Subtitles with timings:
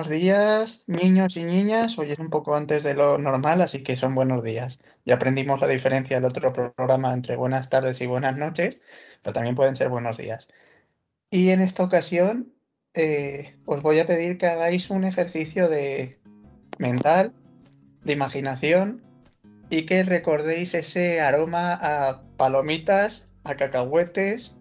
[0.00, 1.98] Buenos días, niños y niñas.
[1.98, 4.78] Hoy es un poco antes de lo normal, así que son buenos días.
[5.04, 8.80] Ya aprendimos la diferencia del otro programa entre buenas tardes y buenas noches,
[9.20, 10.48] pero también pueden ser buenos días.
[11.28, 12.50] Y en esta ocasión
[12.94, 16.18] eh, os voy a pedir que hagáis un ejercicio de
[16.78, 17.34] mental,
[18.02, 19.02] de imaginación
[19.68, 24.56] y que recordéis ese aroma a palomitas, a cacahuetes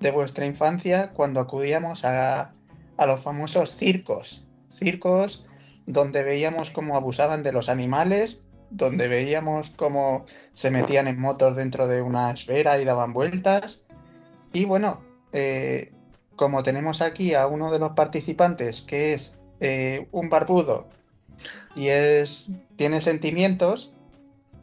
[0.00, 2.54] de vuestra infancia cuando acudíamos a,
[2.98, 4.44] a los famosos circos.
[4.70, 5.46] Circos
[5.86, 11.88] donde veíamos cómo abusaban de los animales, donde veíamos cómo se metían en motos dentro
[11.88, 13.86] de una esfera y daban vueltas.
[14.52, 15.00] Y bueno,
[15.32, 15.92] eh,
[16.36, 20.88] como tenemos aquí a uno de los participantes que es eh, un barbudo
[21.74, 23.94] y es tiene sentimientos,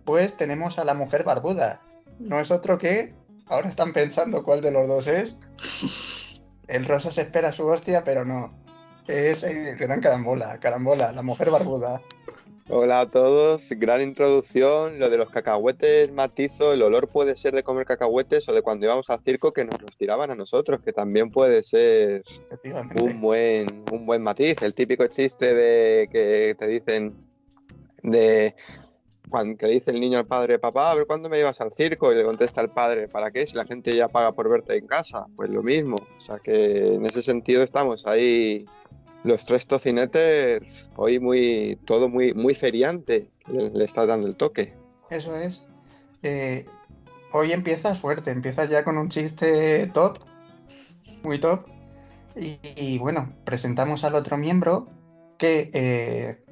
[0.04, 1.81] pues tenemos a la mujer barbuda.
[2.20, 3.14] No es otro que
[3.48, 5.40] ahora están pensando cuál de los dos es.
[6.68, 8.54] El rosa se espera su hostia, pero no.
[9.08, 12.02] Es el gran carambola, carambola, la mujer barbuda.
[12.68, 14.98] Hola a todos, gran introducción.
[14.98, 18.88] Lo de los cacahuetes matizo, el olor puede ser de comer cacahuetes o de cuando
[18.88, 22.24] íbamos al circo que nos los tiraban a nosotros, que también puede ser
[23.00, 24.64] un buen, un buen matiz.
[24.64, 27.16] El típico chiste de que te dicen
[28.02, 28.56] de
[29.30, 32.12] cuando le dice el niño al padre, papá, a ver cuándo me llevas al circo,
[32.12, 33.45] y le contesta el padre, ¿para qué?
[33.45, 35.95] Si la gente ya paga por verte en casa, pues lo mismo.
[35.95, 38.66] O sea que en ese sentido estamos ahí
[39.23, 44.73] los tres tocinetes, hoy muy, todo muy, muy feriante, le, está dando el toque.
[45.09, 45.64] Eso es.
[46.22, 46.66] Eh,
[47.31, 50.20] hoy empiezas fuerte, empiezas ya con un chiste top,
[51.23, 51.66] muy top.
[52.36, 54.88] Y, bueno, presentamos al otro miembro
[55.38, 56.45] que eh,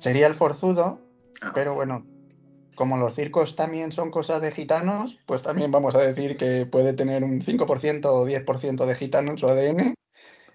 [0.00, 0.98] sería el forzudo,
[1.42, 1.52] ah.
[1.54, 2.04] pero bueno,
[2.74, 6.94] como los circos también son cosas de gitanos, pues también vamos a decir que puede
[6.94, 9.94] tener un 5% o 10% de gitano en su ADN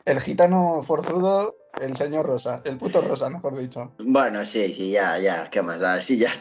[0.05, 3.91] el gitano forzudo, el señor Rosa, el puto Rosa, mejor dicho.
[3.97, 5.99] Bueno, sí, sí, ya, ya, ¿qué más da?
[5.99, 6.31] Sí, ya.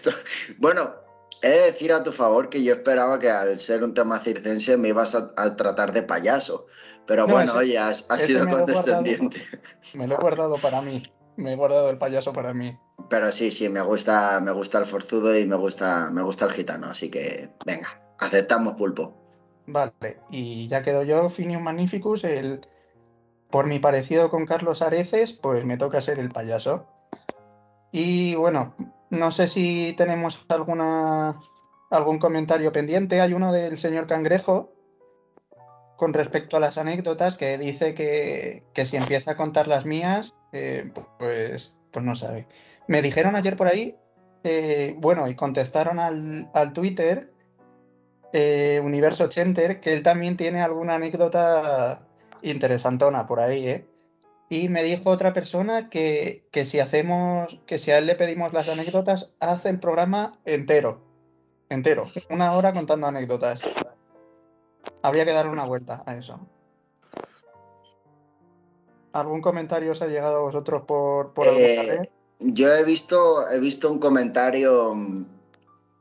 [0.59, 0.94] Bueno,
[1.42, 4.76] he de decir a tu favor que yo esperaba que al ser un tema circense
[4.76, 6.66] me ibas a, tratar de payaso.
[7.06, 9.42] Pero bueno, oye, has, sido condescendiente.
[9.94, 11.03] me lo he guardado para mí.
[11.37, 12.78] Me he guardado el payaso para mí.
[13.11, 16.53] Pero sí, sí, me gusta, me gusta el forzudo y me gusta, me gusta el
[16.53, 19.15] gitano, así que venga, aceptamos pulpo.
[19.67, 19.93] Vale,
[20.31, 22.67] y ya quedo yo, Finium Magnificus, el,
[23.50, 26.87] por mi parecido con Carlos Areces, pues me toca ser el payaso.
[27.93, 28.75] Y bueno,
[29.11, 31.39] no sé si tenemos alguna
[31.91, 33.21] algún comentario pendiente.
[33.21, 34.72] Hay uno del señor Cangrejo
[35.97, 40.91] con respecto a las anécdotas que dice que, si empieza a contar las mías, eh,
[41.19, 42.47] pues, pues no sabe.
[42.87, 43.97] Me dijeron ayer por ahí,
[44.44, 47.32] eh, bueno, y contestaron al, Twitter,
[48.32, 52.06] eh, Universo Chenter, que él también tiene alguna anécdota
[52.42, 53.87] interesantona por ahí, ¿eh?
[54.48, 58.69] Y me dijo otra persona que, si hacemos, que si a él le pedimos las
[58.69, 61.03] anécdotas, hace el programa entero.
[61.69, 62.09] Entero.
[62.31, 63.62] Una hora contando anécdotas.
[65.03, 66.47] Habría que darle una vuelta a eso.
[69.14, 72.10] ¿Algún comentario os ha llegado a vosotros por, por eh,
[72.41, 74.92] Yo he visto, he visto un comentario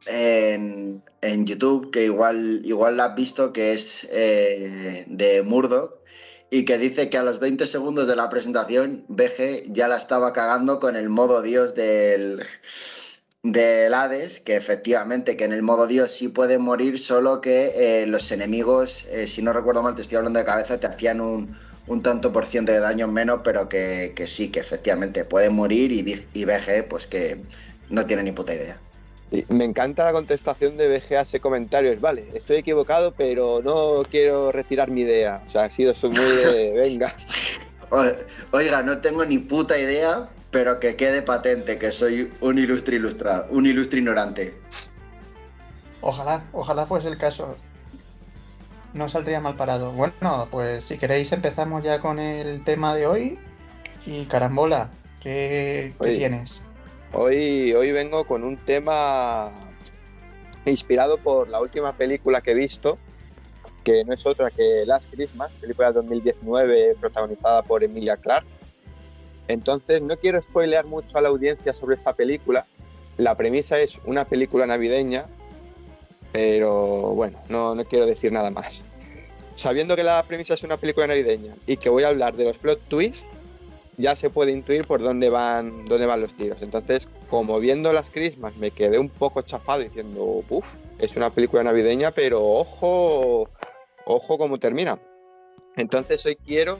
[0.08, 5.94] en, YouTube que igual, igual lo has visto, que es eh, de Murdoch
[6.50, 10.34] y que dice que a los 20 segundos de la presentación BG ya la estaba
[10.34, 12.44] cagando con el modo Dios del,
[13.44, 18.08] del Hades, que efectivamente que en el modo Dios sí puede morir, solo que eh,
[18.08, 21.56] los enemigos, eh, si no recuerdo mal, te estoy hablando de cabeza, te hacían un,
[22.02, 26.46] tanto por ciento de daño menos, pero que, sí, que efectivamente puede morir y, y
[26.46, 27.42] BG pues que
[27.90, 28.78] no tiene ni puta idea.
[29.50, 31.92] Me encanta la contestación de BG a ese comentario.
[31.92, 35.42] Es, vale, estoy equivocado, pero no quiero retirar mi idea.
[35.48, 37.14] O sea, ha sido muy de, venga.
[38.52, 43.48] Oiga, no tengo ni puta idea, pero que quede patente que soy un ilustre ilustrado,
[43.50, 44.54] un ilustre ignorante.
[46.02, 47.56] Ojalá, ojalá fuese el caso.
[48.94, 49.92] No saldría mal parado.
[49.92, 53.40] Bueno, pues si queréis empezamos ya con el tema de hoy.
[54.06, 54.90] Y carambola,
[55.22, 56.64] ¿qué, ¿qué tienes?
[57.14, 59.52] Hoy, hoy vengo con un tema
[60.66, 62.98] inspirado por la última película que he visto,
[63.84, 68.48] que no es otra que Last Christmas, película de 2019 protagonizada por Emilia Clarke.
[69.48, 72.66] Entonces no quiero spoilear mucho a la audiencia sobre esta película.
[73.18, 75.26] La premisa es una película navideña,
[76.34, 78.84] pero bueno, no, no quiero decir nada más.
[79.56, 82.58] Sabiendo que la premisa es una película navideña y que voy a hablar de los
[82.58, 83.28] plot twists,
[83.98, 86.64] ya se puede intuir por dónde van, dónde van los tiros.
[86.64, 91.64] Entonces, como viendo las Christmas me quedé un poco chafado diciendo, uff, es una película
[91.64, 93.48] navideña, pero ojo,
[94.06, 94.98] ojo cómo termina.
[95.76, 96.80] Entonces hoy quiero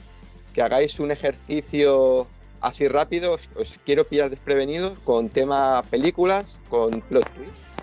[0.52, 2.26] que hagáis un ejercicio
[2.60, 7.73] así rápido, os, os quiero pillar desprevenidos con tema películas, con plot twist.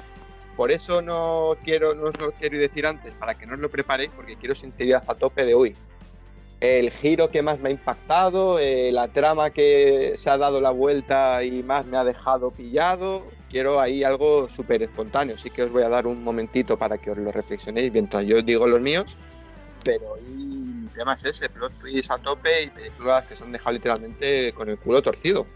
[0.56, 3.69] Por eso no quiero, no os lo quiero decir antes, para que no os lo
[3.69, 5.75] preparéis, porque quiero sinceridad a tope de hoy.
[6.59, 10.69] El giro que más me ha impactado, eh, la trama que se ha dado la
[10.69, 13.25] vuelta y más me ha dejado pillado.
[13.50, 17.09] Quiero ahí algo súper espontáneo, así que os voy a dar un momentito para que
[17.12, 19.18] os lo reflexionéis mientras yo os digo los míos.
[19.83, 23.51] Pero hoy mi tema es ese, plot twist a tope y películas que se han
[23.51, 25.48] dejado literalmente con el culo torcido.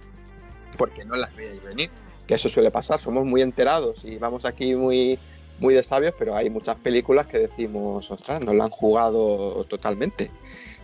[0.75, 1.91] Porque no las veis venir
[2.27, 5.19] que eso suele pasar, somos muy enterados y vamos aquí muy,
[5.59, 10.31] muy de sabios, pero hay muchas películas que decimos, ostras, no la han jugado totalmente.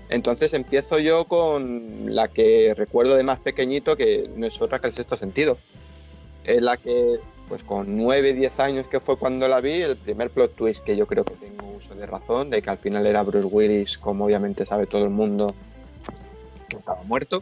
[0.09, 4.87] Entonces empiezo yo con la que recuerdo de más pequeñito, que no es otra que
[4.87, 5.57] el sexto sentido.
[6.43, 10.29] Es la que, pues con 9, 10 años que fue cuando la vi, el primer
[10.29, 13.23] plot twist que yo creo que tengo uso de razón, de que al final era
[13.23, 15.55] Bruce Willis, como obviamente sabe todo el mundo,
[16.67, 17.41] que estaba muerto.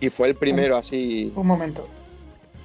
[0.00, 1.30] Y fue el primero así...
[1.36, 1.86] Un momento,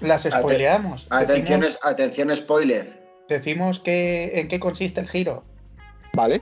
[0.02, 1.08] las spoileamos.
[1.10, 3.08] Atención, decimos, atención, spoiler.
[3.30, 5.44] Decimos que, en qué consiste el giro.
[6.14, 6.42] Vale.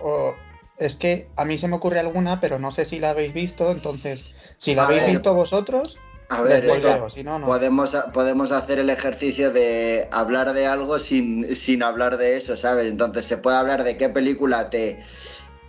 [0.00, 0.34] O,
[0.78, 3.70] es que a mí se me ocurre alguna, pero no sé si la habéis visto.
[3.70, 4.26] Entonces,
[4.58, 5.98] si la a habéis ver, visto vosotros,
[6.28, 7.46] a ver, esto, si no, no.
[7.46, 12.86] Podemos, podemos hacer el ejercicio de hablar de algo sin, sin hablar de eso, ¿sabes?
[12.86, 14.98] Entonces, se puede hablar de qué película te,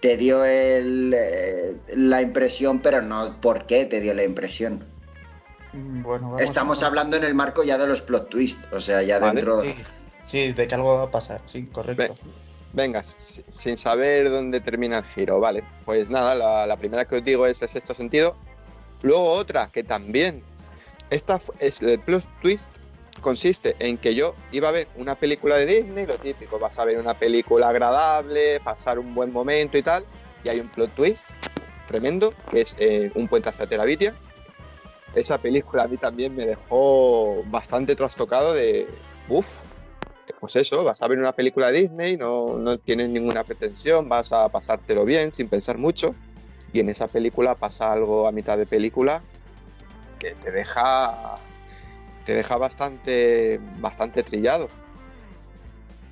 [0.02, 4.84] te dio el, eh, la impresión, pero no por qué te dio la impresión.
[5.74, 6.88] Mm, Bueno, Estamos a...
[6.88, 9.42] hablando en el marco ya de los plot twists, o sea, ya Vale.
[9.42, 9.62] dentro.
[9.64, 9.76] Sí,
[10.24, 12.16] sí, de que algo va a pasar, sí, correcto.
[12.74, 15.64] Venga, si- sin saber dónde termina el giro, vale.
[15.86, 18.36] Pues nada, la, la primera que os digo es el sexto sentido.
[19.02, 20.44] Luego otra que también.
[21.10, 22.70] Esta es el plot twist
[23.22, 26.86] consiste en que yo iba a ver una película de Disney, lo típico, vas a
[26.86, 30.06] ver una película agradable, pasar un buen momento y tal,
[30.44, 31.30] y hay un plot twist
[31.88, 34.14] tremendo, que es eh, Un puente hacia Terabitia.
[35.18, 38.88] Esa película a mí también me dejó bastante trastocado de,
[39.30, 39.62] uff,
[40.40, 44.48] pues eso, vas a ver una película Disney, no, no tienes ninguna pretensión, vas a
[44.50, 46.14] pasártelo bien sin pensar mucho,
[46.72, 49.24] y en esa película pasa algo a mitad de película
[50.20, 51.36] que te deja
[52.24, 54.68] te deja bastante bastante trillado.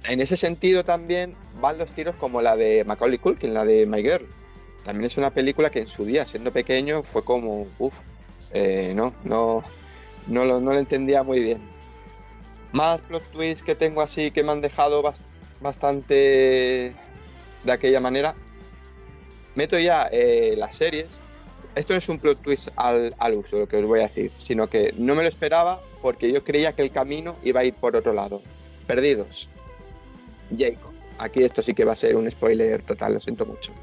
[0.05, 4.01] En ese sentido también van los tiros como la de Macaulay Culkin, la de My
[4.01, 4.27] Girl.
[4.83, 7.99] También es una película que en su día, siendo pequeño, fue como, uff,
[8.95, 9.63] no, no,
[10.27, 11.61] no lo, no lo entendía muy bien.
[12.71, 15.21] Más plot twists que tengo así que me han dejado bas-
[15.59, 16.93] bastante
[17.63, 18.35] de aquella manera.
[19.55, 21.21] Meto ya eh, las series.
[21.75, 24.31] Esto no es un plot twist al, al uso, lo que os voy a decir,
[24.37, 27.73] sino que no me lo esperaba porque yo creía que el camino iba a ir
[27.73, 28.41] por otro lado.
[28.87, 29.49] Perdidos.
[30.57, 30.91] Jacob.
[31.17, 33.73] Aquí esto sí que va a ser un spoiler total, lo siento mucho.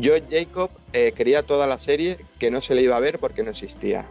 [0.00, 3.42] Yo, Jacob, eh, creía toda la serie que no se le iba a ver porque
[3.42, 4.06] no existía.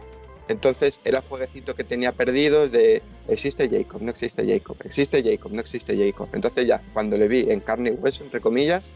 [0.48, 5.60] Entonces era jueguecito que tenía perdidos de existe Jacob, no existe Jacob, existe Jacob, no
[5.60, 6.28] existe Jacob.
[6.32, 8.90] Entonces ya, cuando le vi en carne y hueso, entre comillas,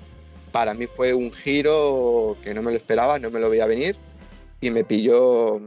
[0.50, 3.96] para mí fue un giro que no me lo esperaba, no me lo veía venir
[4.60, 5.60] y me pilló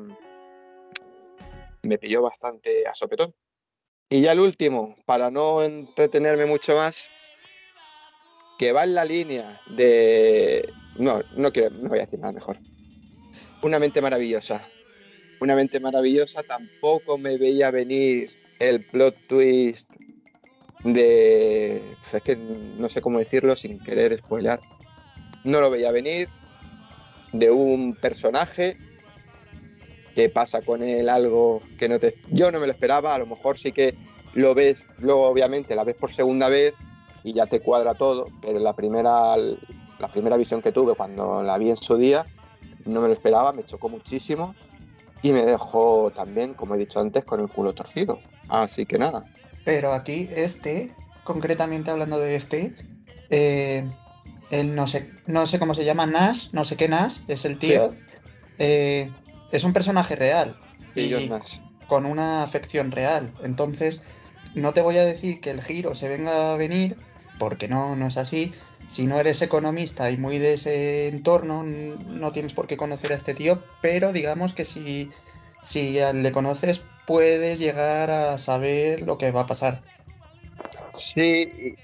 [1.83, 3.33] me pilló bastante a sopetón.
[4.09, 7.07] Y ya el último, para no entretenerme mucho más,
[8.57, 10.71] que va en la línea de...
[10.97, 12.57] No, no quiero, no voy a decir nada mejor.
[13.61, 14.61] Una mente maravillosa.
[15.41, 19.95] Una mente maravillosa tampoco me veía venir el plot twist
[20.83, 21.81] de...
[22.13, 24.59] Es que no sé cómo decirlo sin querer spoiler.
[25.43, 26.29] No lo veía venir.
[27.33, 28.77] De un personaje
[30.15, 32.15] que pasa con él algo que no te...
[32.31, 33.95] Yo no me lo esperaba, a lo mejor sí que
[34.33, 36.73] lo ves, luego obviamente la ves por segunda vez
[37.23, 39.35] y ya te cuadra todo, pero la primera,
[40.05, 42.25] la primera visión que tuve cuando la vi en su día,
[42.85, 44.53] no me lo esperaba, me chocó muchísimo
[45.23, 48.19] y me dejó también, como he dicho antes, con el culo torcido.
[48.47, 49.25] Así que nada.
[49.63, 50.93] Pero aquí este,
[51.23, 52.75] concretamente hablando de este,
[53.31, 53.89] eh,
[54.51, 57.57] él no sé, no sé cómo se llama, Nash, no sé qué Nash, es el
[57.57, 57.89] tío.
[57.89, 57.97] Sí.
[58.59, 59.11] Eh,
[59.51, 60.55] es un personaje real.
[60.93, 61.29] Y
[61.87, 63.31] con una afección real.
[63.43, 64.03] Entonces,
[64.53, 66.95] no te voy a decir que el giro se venga a venir,
[67.39, 68.53] porque no, no es así.
[68.87, 73.15] Si no eres economista y muy de ese entorno, no tienes por qué conocer a
[73.15, 75.11] este tío, pero digamos que si,
[75.61, 79.81] si le conoces, puedes llegar a saber lo que va a pasar.
[80.91, 81.75] Sí,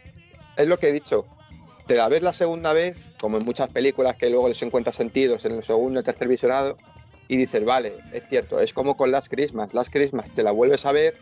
[0.55, 1.25] es lo que he dicho.
[1.88, 5.43] Te la ves la segunda vez, como en muchas películas que luego les encuentras sentidos
[5.46, 6.77] en el segundo y tercer visionado,
[7.27, 9.74] y dices, vale, es cierto, es como con Las Christmas.
[9.74, 11.15] Las Christmas te la vuelves a ver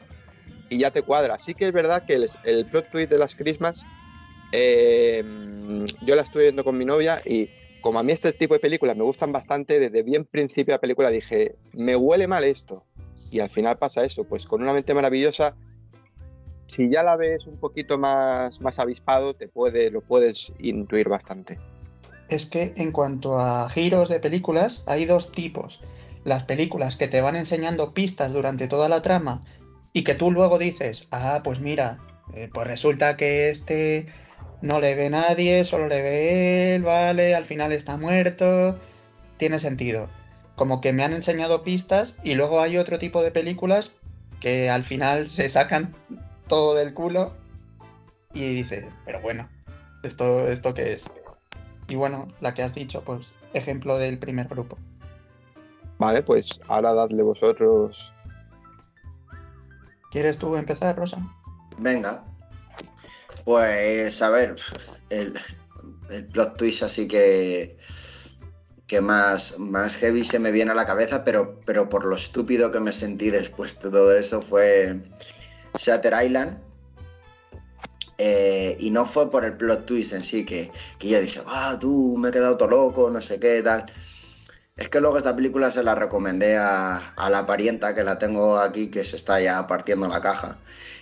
[0.69, 1.39] y ya te cuadra.
[1.39, 3.86] Sí que es verdad que el, el plot twist de Las Christmas,
[4.51, 5.24] eh,
[6.01, 7.50] yo la estuve viendo con mi novia y
[7.82, 10.82] como a mí este tipo de películas me gustan bastante, desde bien principio de la
[10.82, 12.84] película dije, me huele mal esto.
[13.32, 15.56] Y al final pasa eso, pues con una mente maravillosa,
[16.70, 21.60] si ya la ves un poquito más, más avispado, te puede, lo puedes intuir bastante.
[22.27, 25.82] Es que en cuanto a giros de películas, hay dos tipos.
[26.25, 29.41] Las películas que te van enseñando pistas durante toda la trama
[29.94, 31.98] y que tú luego dices, ah, pues mira,
[32.36, 34.06] eh, pues resulta que este
[34.62, 38.78] no le ve nadie, solo le ve él, vale, al final está muerto.
[39.38, 40.10] Tiene sentido.
[40.56, 43.94] Como que me han enseñado pistas y luego hay otro tipo de películas
[44.42, 45.94] que al final se sacan
[46.48, 47.34] todo del culo
[48.34, 49.50] y dices, pero bueno,
[50.04, 51.10] ¿esto, esto qué es?
[51.88, 54.78] Y bueno, la que has dicho, pues ejemplo del primer grupo.
[55.98, 58.13] Vale, pues ahora dadle vosotros.
[60.12, 61.18] ¿Quieres tú empezar, Rosa?
[61.78, 62.24] Venga.
[63.50, 64.58] Pues a ver,
[65.10, 65.34] el,
[66.32, 67.75] plot twist así que
[68.86, 72.70] que más, más heavy se me viene a la cabeza, pero, pero por lo estúpido
[72.70, 75.01] que me sentí después de todo eso fue
[75.79, 76.60] Shatter Island.
[78.20, 81.75] Eh, y no fue por el plot twist en sí, que, que yo dije, ah,
[81.79, 83.91] tú me he quedado todo loco, no sé qué, tal.
[84.79, 88.88] Es que luego esta película se la recomendé a, la parienta que la tengo aquí,
[88.88, 90.57] que se está ya partiendo la caja.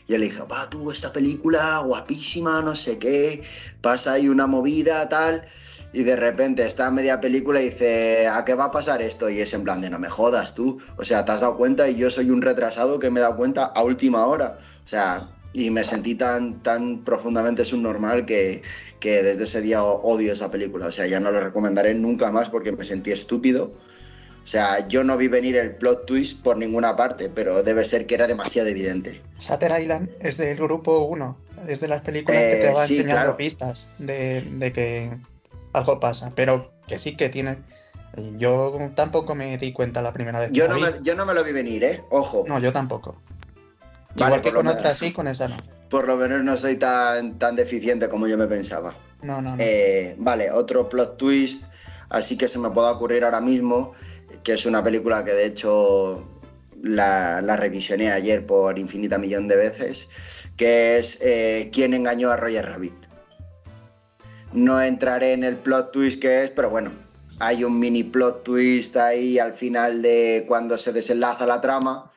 [0.08, 3.44] Y le dije, va, tú, esta película guapísima, no sé qué,
[3.82, 5.46] pasa ahí una movida, tal.
[5.94, 9.30] Y de repente está media película y dice, ¿a qué va a pasar esto?
[9.30, 10.80] Y es en plan de, no me jodas tú.
[10.98, 13.38] O sea, te has dado cuenta y yo soy un retrasado que me he dado
[13.38, 14.58] cuenta a última hora.
[14.84, 15.22] O sea,
[15.58, 18.62] y me sentí tan, tan profundamente subnormal que,
[19.00, 20.88] que desde ese día odio esa película.
[20.88, 23.72] O sea, ya no la recomendaré nunca más porque me sentí estúpido
[24.48, 28.08] o sea, yo no vi venir el plot twist por ninguna parte, pero debe ser
[28.08, 29.22] que era demasiado evidente.
[29.40, 31.38] Shatter Island es del grupo 1,
[31.68, 35.18] es de las películas que te eh, va enseñando pistas de, que
[35.74, 37.58] algo pasa, pero que sí que tiene...
[38.38, 40.50] Yo tampoco me di cuenta la primera vez.
[40.54, 42.02] Yo, no me, yo no me lo vi venir, ¿eh?
[42.10, 42.46] Ojo.
[42.48, 43.22] No, yo tampoco.
[44.16, 45.58] Igual que con otras sí, con esa no.
[45.90, 48.94] Por lo menos no soy tan, tan deficiente como yo me pensaba.
[49.22, 49.64] No, no, no.
[49.64, 51.64] Eh, vale, otro plot twist,
[52.10, 53.94] así que se me puede ocurrir ahora mismo
[54.44, 56.24] que es una película que de hecho
[56.82, 60.10] la, revisioné ayer por infinita millón de veces,
[60.56, 62.94] que es eh, ¿Quién engañó a Roger Rabbit?
[64.54, 66.92] No entraré en el plot twist que es, pero bueno,
[67.40, 72.12] hay un mini plot twist ahí al final de cuando se desenlaza la trama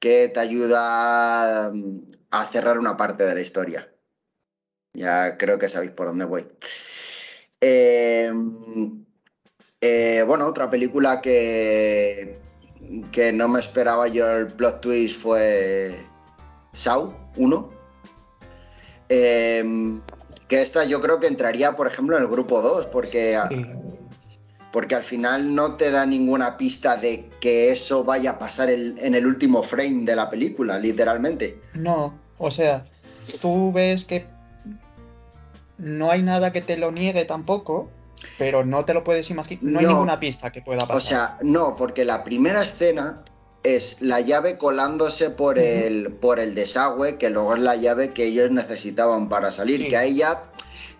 [0.00, 3.88] que te ayuda mm, a cerrar una parte de la historia.
[4.94, 6.48] Ya creo que sabéis por dónde voy.
[7.60, 8.32] Eh,
[9.80, 12.38] eh, bueno, otra película que,
[13.12, 15.94] que no me esperaba yo el plot twist fue
[16.72, 17.70] Saw 1.
[19.08, 20.00] Em,
[20.48, 23.38] que esta yo creo que entraría, por ejemplo, en el grupo 2, porque,
[24.72, 29.14] porque al final no te da ninguna pista de que eso vaya a pasar en
[29.14, 31.60] el último frame de la película, literalmente.
[31.74, 32.86] No, o sea,
[33.40, 34.26] tú ves que
[35.78, 37.90] no hay nada que te lo niegue tampoco,
[38.38, 40.96] pero no te lo puedes imaginar, no, hay ninguna pista que pueda pasar.
[40.96, 43.24] O sea, no, porque la primera escena
[43.62, 48.24] es la llave colándose por, el, por el desagüe, que luego es la llave que
[48.24, 50.49] ellos necesitaban para salir, que ahí ya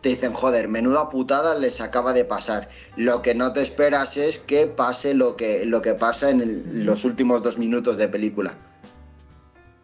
[0.00, 2.68] te dicen, joder, menuda putada les acaba de pasar.
[2.96, 7.04] Lo que no te esperas es que pase lo que, lo que pasa en los
[7.04, 8.56] últimos dos minutos de película.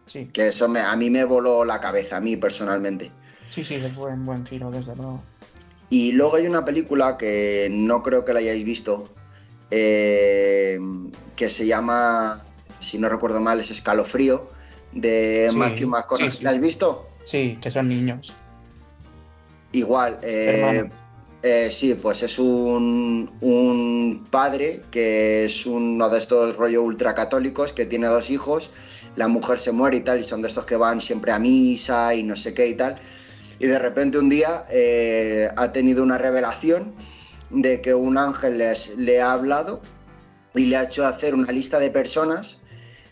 [0.05, 0.29] Sí.
[0.33, 3.11] Que eso me, a mí me voló la cabeza, a mí personalmente.
[3.49, 5.21] Sí, sí, fue un buen giro, desde luego.
[5.89, 9.09] Y luego hay una película que no creo que la hayáis visto,
[9.71, 10.79] eh,
[11.35, 12.43] que se llama,
[12.79, 14.49] si no recuerdo mal, es Escalofrío,
[14.91, 16.39] de Matthew McConaughey.
[16.41, 17.07] ¿La has visto?
[17.23, 18.33] Sí, que son niños.
[19.71, 20.89] Igual, eh,
[21.43, 27.85] eh, sí, pues es un, un, padre que es uno de estos rollo ultracatólicos que
[27.85, 28.71] tiene dos hijos,
[29.15, 32.15] la mujer se muere y tal, y son de estos que van siempre a misa
[32.15, 32.97] y no sé qué y tal.
[33.59, 36.93] Y de repente un día eh, ha tenido una revelación
[37.49, 38.61] de que un ángel
[38.97, 39.81] le ha hablado
[40.55, 42.56] y le ha hecho hacer una lista de personas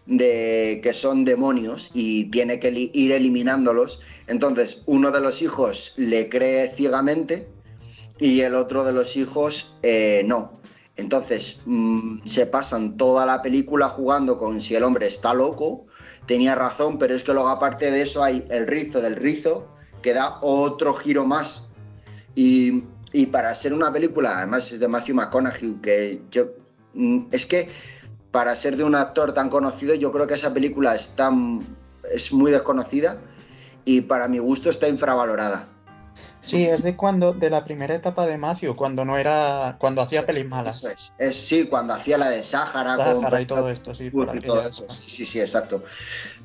[0.06, 4.00] de que son demonios y tiene que ir eliminándolos.
[4.28, 7.48] Entonces, uno de los hijos le cree ciegamente
[8.20, 10.60] y el otro de los hijos eh, no.
[10.98, 15.86] Entonces, mm, se pasan toda la película jugando con si el hombre está loco,
[16.26, 19.68] tenía razón, pero es que luego aparte de eso hay el rizo del rizo,
[20.02, 21.64] que da otro giro más.
[22.36, 22.84] Y,
[23.32, 26.48] para ser una película, además es de Matthew McConaughey, que yo.
[26.94, 27.70] Mm, es que
[28.36, 31.14] para ser de un actor tan conocido, yo creo que esa película es,
[32.12, 33.16] es muy desconocida
[33.86, 35.70] y para mi gusto está infravalorada.
[36.42, 40.26] Sí, es de cuando, de la primera etapa de Matthew, cuando no era, cuando hacía
[40.26, 40.80] pelis malas.
[40.84, 41.14] eso es.
[41.18, 42.98] Es- sí, cuando hacía la de Sáhara.
[42.98, 44.10] con y todo esto, sí.
[44.10, 44.70] por y aquella todo época.
[44.70, 44.86] eso.
[44.90, 45.82] Sí, sí, sí, exacto.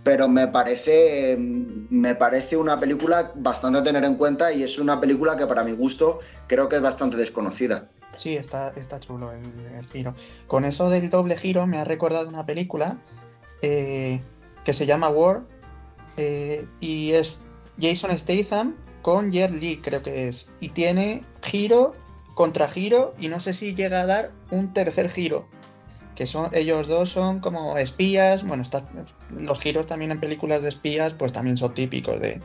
[0.04, 5.00] Pero me parece, me parece una película bastante a tener en cuenta y es una
[5.00, 7.88] película que para mi gusto creo que es bastante desconocida.
[8.16, 9.44] Sí, está, chulo el,
[9.76, 10.14] el giro.
[10.46, 12.98] Con eso del doble giro me ha recordado una película
[13.62, 14.20] eh,
[14.64, 15.42] que se llama War
[16.16, 17.42] eh, y es
[17.80, 20.48] Jason Statham con Jet Li, creo que es.
[20.60, 21.94] Y tiene giro
[22.34, 25.48] contra giro y no sé si llega a dar un tercer giro.
[26.14, 28.46] Que son, ellos dos son como espías.
[28.46, 28.64] Bueno,
[29.30, 32.42] los giros también en películas de espías, pues también son típicos de.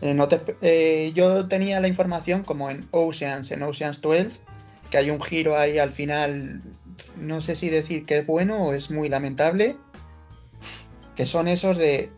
[0.00, 4.30] eh, yo tenía la información como en Oceans, en Oceans 12,
[4.92, 6.62] que hay un giro ahí al final,
[7.18, 9.78] no sé si decir que es bueno o es muy lamentable,
[11.16, 12.12] que son esos de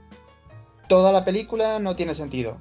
[0.89, 2.59] toda la película no tiene sentido.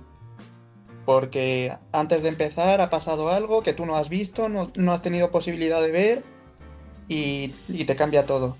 [1.04, 5.02] Porque antes de empezar ha pasado algo que tú no has visto, no, no has
[5.02, 6.24] tenido posibilidad de ver
[7.08, 8.56] y, y te cambia todo.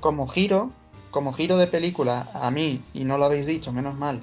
[0.00, 0.70] Como giro,
[1.10, 4.22] como giro de película, a mí, y no lo habéis dicho, menos mal,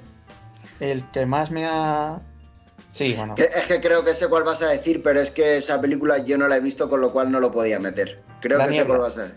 [0.80, 2.20] el que más me ha...
[2.90, 3.34] Sí, bueno.
[3.36, 6.36] Es que creo que sé cuál vas a decir, pero es que esa película yo
[6.38, 8.20] no la he visto, con lo cual no lo podía meter.
[8.40, 8.88] Creo La que sé niebla.
[8.96, 9.36] cuál vas a decir.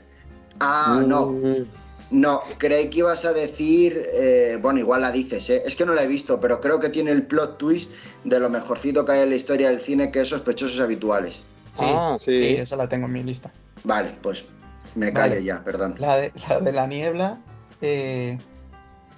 [0.60, 1.28] Ah, no.
[1.28, 1.66] Mm,
[2.12, 5.64] No, creí que ibas a decir, eh, bueno, igual la dices, ¿eh?
[5.66, 7.92] es que no la he visto, pero creo que tiene el plot twist
[8.24, 11.36] de lo mejorcito que hay en la historia del cine, que es sospechosos habituales.
[11.74, 12.38] Sí, Ah, sí.
[12.38, 13.52] sí, esa la tengo en mi lista.
[13.84, 14.46] Vale, pues
[14.94, 15.44] me callo Vale.
[15.44, 15.96] ya, perdón.
[15.98, 17.40] La de la, de la niebla,
[17.82, 18.38] eh,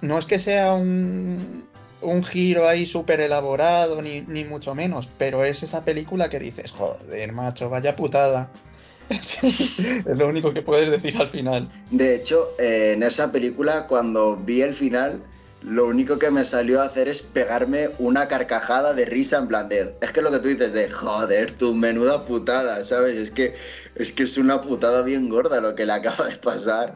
[0.00, 1.68] no es que sea un,
[2.00, 6.72] un giro ahí súper elaborado, ni, ni mucho menos, pero es esa película que dices,
[6.72, 8.50] joder, macho, vaya putada.
[9.08, 11.70] es lo único que puedes decir al final.
[11.90, 15.22] De hecho, eh, en esa película, cuando vi el final,
[15.62, 19.68] lo único que me salió a hacer es pegarme una carcajada de risa en plan
[19.68, 23.16] de, es que lo que tú dices de, joder, tu menuda putada, ¿sabes?
[23.16, 23.54] Es que,
[23.94, 26.94] es que es una putada bien gorda lo que le acaba de pasar.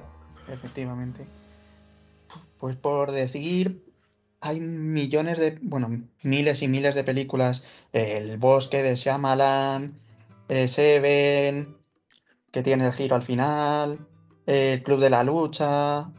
[0.49, 1.27] Efectivamente.
[2.59, 3.83] Pues por decir,
[4.41, 7.63] hay millones de, bueno, miles y miles de películas.
[7.93, 9.93] El bosque de Shyamalan,
[10.49, 11.77] eh, Seven,
[12.51, 13.99] que tiene el giro al final,
[14.47, 16.11] el Club de la Lucha,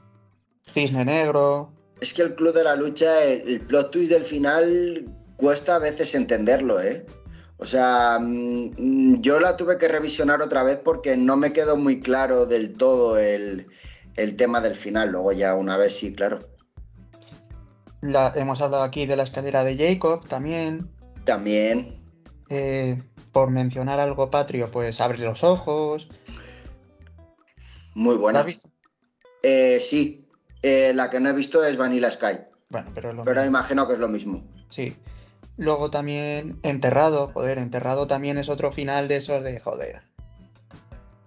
[0.63, 1.73] Cisne Negro.
[1.99, 5.05] Es que el Club de la Lucha, el, el plot twist del final
[5.38, 7.05] cuesta a veces entenderlo, ¿eh?
[7.57, 11.99] O sea, mm, yo la tuve que revisionar otra vez porque no me quedó muy
[11.99, 13.67] claro del todo el,
[14.15, 15.12] el tema del final.
[15.12, 16.39] Luego ya una vez sí, claro.
[18.01, 20.89] La, hemos hablado aquí de la escalera de Jacob también.
[21.23, 22.01] También,
[22.49, 22.97] eh,
[23.31, 26.07] por mencionar algo patrio, pues abre los ojos.
[27.93, 28.39] muy ¿La buena.
[28.39, 28.69] has visto?
[29.43, 30.27] Eh, sí,
[30.63, 33.57] eh, la que no he visto es Vanilla Sky, Bueno, pero lo pero mismo.
[33.57, 34.43] imagino que es lo mismo.
[34.69, 34.95] Sí.
[35.57, 40.01] Luego también Enterrado, joder, Enterrado también es otro final de esos de joder.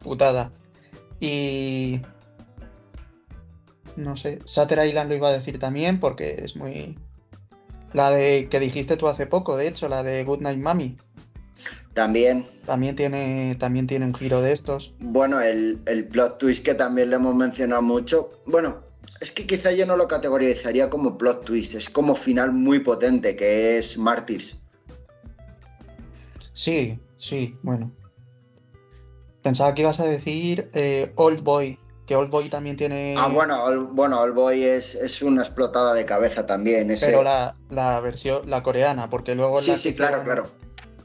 [0.01, 0.51] Putada.
[1.21, 2.01] Y
[3.97, 6.99] no sé, Satter Island lo iba a decir también porque es muy
[7.93, 10.97] la de que dijiste tú hace poco, de hecho, la de Goodnight Mommy,
[11.93, 14.93] También, también tiene también tiene un giro de estos.
[14.99, 18.29] bueno, el, el plot twist que también le hemos mencionado mucho.
[18.47, 18.83] Bueno,
[19.21, 23.37] es que quizá yo no lo categorizaría como plot twist, es como final muy potente,
[23.37, 24.57] que es Martyrs.
[26.53, 27.93] Sí, sí, bueno.
[29.43, 33.63] Pensaba que ibas a decir eh, Old Boy, que Old Boy también tiene Ah, bueno,
[33.65, 36.91] All, bueno, All Boy es, es una explotada de cabeza también.
[36.91, 37.07] Ese...
[37.07, 40.51] pero la, la versión, la coreana, porque luego Sí, la sí, claro, claro.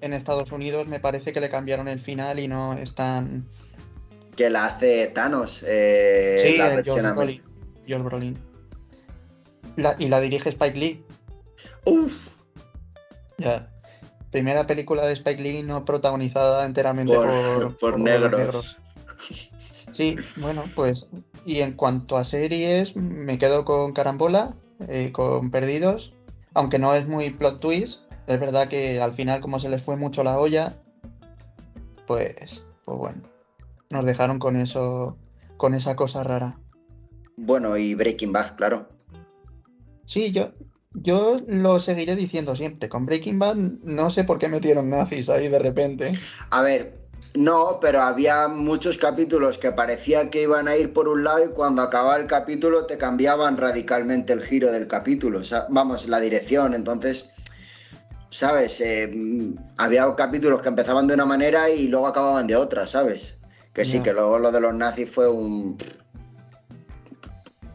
[0.02, 3.48] en Estados Unidos me parece que le cambiaron el final y no están.
[4.36, 5.64] Que la hace Thanos.
[5.66, 7.44] eh, sí, la eh, versión Brolin.
[8.04, 8.38] Brolin.
[9.78, 11.06] La- y la dirige Spike Lee.
[11.86, 12.12] Uf,
[13.38, 13.70] Ya.
[14.32, 18.78] Primera película de Spike Lee no protagonizada enteramente Por- por, negros.
[19.92, 21.10] Sí, bueno, pues.
[21.46, 24.56] Y en cuanto a series, me quedo con Carambola,
[24.88, 26.14] eh, con Perdidos.
[26.54, 29.96] Aunque no es muy plot twist, es verdad que al final, como se les fue
[29.96, 30.78] mucho la olla,
[32.08, 32.66] pues.
[32.86, 33.22] Pues bueno.
[33.92, 35.18] Nos dejaron con eso.
[35.58, 36.58] Con esa cosa rara.
[37.36, 38.88] bueno, y Breaking Bad, claro.
[40.06, 40.54] Sí, yo,
[40.94, 42.90] yo lo seguiré diciendo siempre.
[42.90, 46.14] Con Breaking Bad no sé por qué metieron nazis ahí de repente.
[46.50, 46.99] A ver,
[47.36, 51.50] no, pero había muchos capítulos que parecía que iban a ir por un lado y
[51.50, 56.20] cuando acababa el capítulo te cambiaban radicalmente el giro del capítulo, o sea, vamos, la
[56.20, 57.30] dirección, entonces,
[58.30, 58.82] ¿sabes?
[58.82, 63.36] Eh, mm, había capítulos que empezaban de una manera y luego acababan de otra, ¿sabes?
[63.74, 65.78] Que sí, que luego lo de los nazis fue un...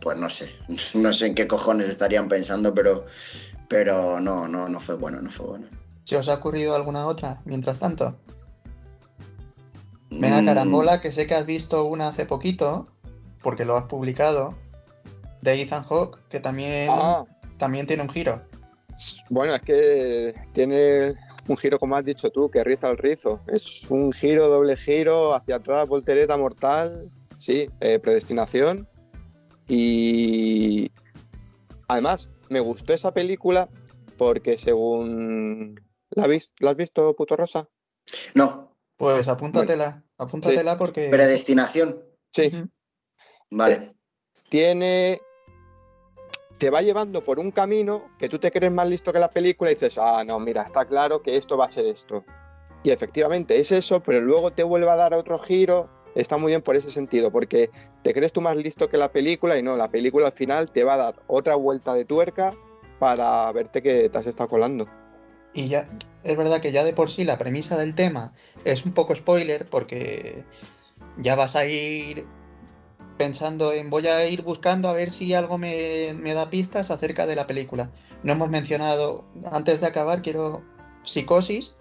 [0.01, 0.51] Pues no sé,
[0.95, 3.07] no sé en qué cojones estarían pensando, pero,
[3.69, 5.67] pero no, no, no fue bueno, no fue bueno.
[6.03, 8.19] ¿Se os ha ocurrido alguna otra mientras tanto?
[10.18, 12.87] Venga, Mm, carambola, que sé que has visto una hace poquito,
[13.42, 14.55] porque lo has publicado,
[15.42, 17.24] de Ethan Hawke, que también, Ah,
[17.59, 18.42] también tiene un giro.
[19.31, 21.14] bueno, es que tiene
[21.48, 23.40] un giro, como has dicho tú, que riza el rizo.
[23.48, 28.88] Es un giro, doble giro, hacia atrás, voltereta mortal, sí, eh, predestinación.
[29.68, 30.90] Y
[31.88, 33.68] además, me gustó esa película
[34.16, 35.81] porque según...
[36.11, 37.68] ¿La, has vis- ¿la has visto, puto Rosa?
[38.35, 38.63] No,
[38.96, 41.09] Pues apúntatela, apúntatela porque...
[41.09, 42.02] predestinación.
[42.30, 42.50] Sí.
[43.50, 43.94] Vale.
[44.48, 45.20] tiene.
[46.59, 49.70] Te va llevando por un camino que tú te crees más listo que la película
[49.70, 52.24] y dices, ah, no, mira, está claro que esto va a ser esto.
[52.85, 55.90] Y efectivamente es eso, pero luego te vuelve a dar otro giro.
[56.14, 57.70] Está muy bien por ese sentido, porque
[58.02, 60.85] te crees tú más listo que la película y no, la película al final te
[60.85, 62.54] va a dar otra vuelta de tuerca
[63.00, 64.87] para verte que te has estado colando.
[65.55, 65.88] Y ya,
[66.25, 68.33] es verdad que ya de por sí la premisa del tema
[68.64, 70.45] es un poco spoiler porque
[71.17, 72.27] ya vas a ir
[73.17, 77.27] pensando en voy a ir buscando a ver si algo me, me da pistas acerca
[77.27, 77.90] de la película.
[78.25, 80.62] No hemos mencionado, antes de acabar, quiero
[81.05, 81.77] Psicosis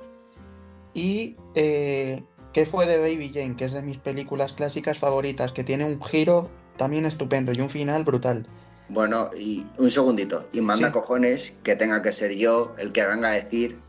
[0.94, 3.56] y eh, ¿Qué fue de Baby Jane?
[3.56, 7.70] Que es de mis películas clásicas favoritas, que tiene un giro también estupendo y un
[7.70, 8.46] final brutal.
[8.90, 10.48] Bueno, y un segundito.
[10.52, 10.94] Y manda Sí.
[10.94, 13.80] cojones que tenga que ser yo el que venga a decir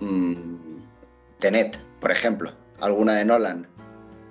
[0.00, 0.56] mm,
[1.38, 3.66] Tenet, por ejemplo, alguna de Nolan.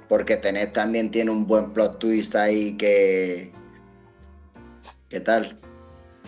[0.08, 3.52] Porque Tenet también tiene un buen plot twist ahí que.
[5.10, 5.60] ¿Qué tal?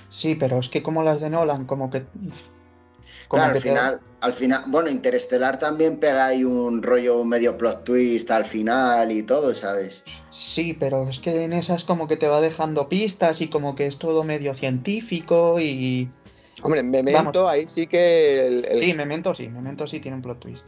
[0.10, 2.06] Sí, pero es que como las de Nolan, como que...
[3.28, 7.58] Como Claro, al te- final, al final, bueno, Interestelar también pega ahí un rollo medio
[7.58, 10.04] plot twist al final y todo, ¿sabes?
[10.30, 13.86] Sí, pero es que en esas como que te va dejando pistas y como que
[13.88, 16.10] es todo medio científico y...
[16.64, 20.24] Hombre, en Memento ahí sí que el, el- Sí, Memento sí, Memento sí tiene un
[20.24, 20.66] plot twist.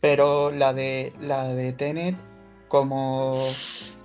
[0.00, 2.16] Pero la de la de Tenet,
[2.68, 3.44] como,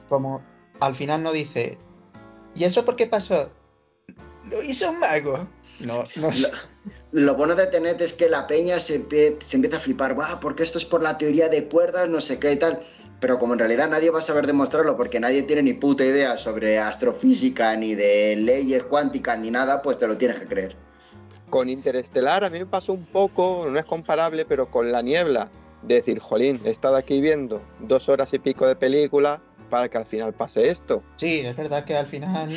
[0.07, 0.41] como
[0.79, 1.77] al final no dice,
[2.53, 3.49] ¿y eso por qué pasó?
[4.51, 5.47] Lo hizo un mago.
[5.81, 6.47] No, no Lo,
[7.11, 10.39] lo bueno de Tenet es que la peña se, empie- se empieza a flipar, va,
[10.39, 12.79] porque esto es por la teoría de cuerdas, no sé qué y tal.
[13.19, 16.37] Pero como en realidad nadie va a saber demostrarlo porque nadie tiene ni puta idea
[16.37, 20.75] sobre astrofísica, ni de leyes cuánticas, ni nada, pues te lo tienes que creer.
[21.49, 25.49] con Interestelar a mí me pasó un poco, no es comparable, pero con la niebla.
[25.83, 29.41] De decir, jolín, he estado aquí viendo dos horas y pico de película
[29.75, 31.03] para que al final pase esto.
[31.17, 32.49] Sí, es verdad que al final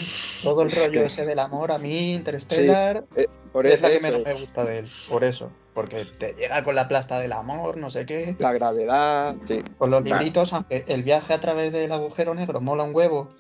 [0.44, 4.22] todo el rollo ese del amor a mí, Interstellar, Eh, por es la que menos
[4.24, 5.50] me gusta de él, por eso.
[5.74, 8.37] Porque te llega con la plasta del amor, no sé qué.
[8.38, 9.64] la gravedad, sí.
[9.78, 10.18] Con los Claro.
[10.20, 13.31] libritos, aunque el viaje a través del agujero negro mola un huevo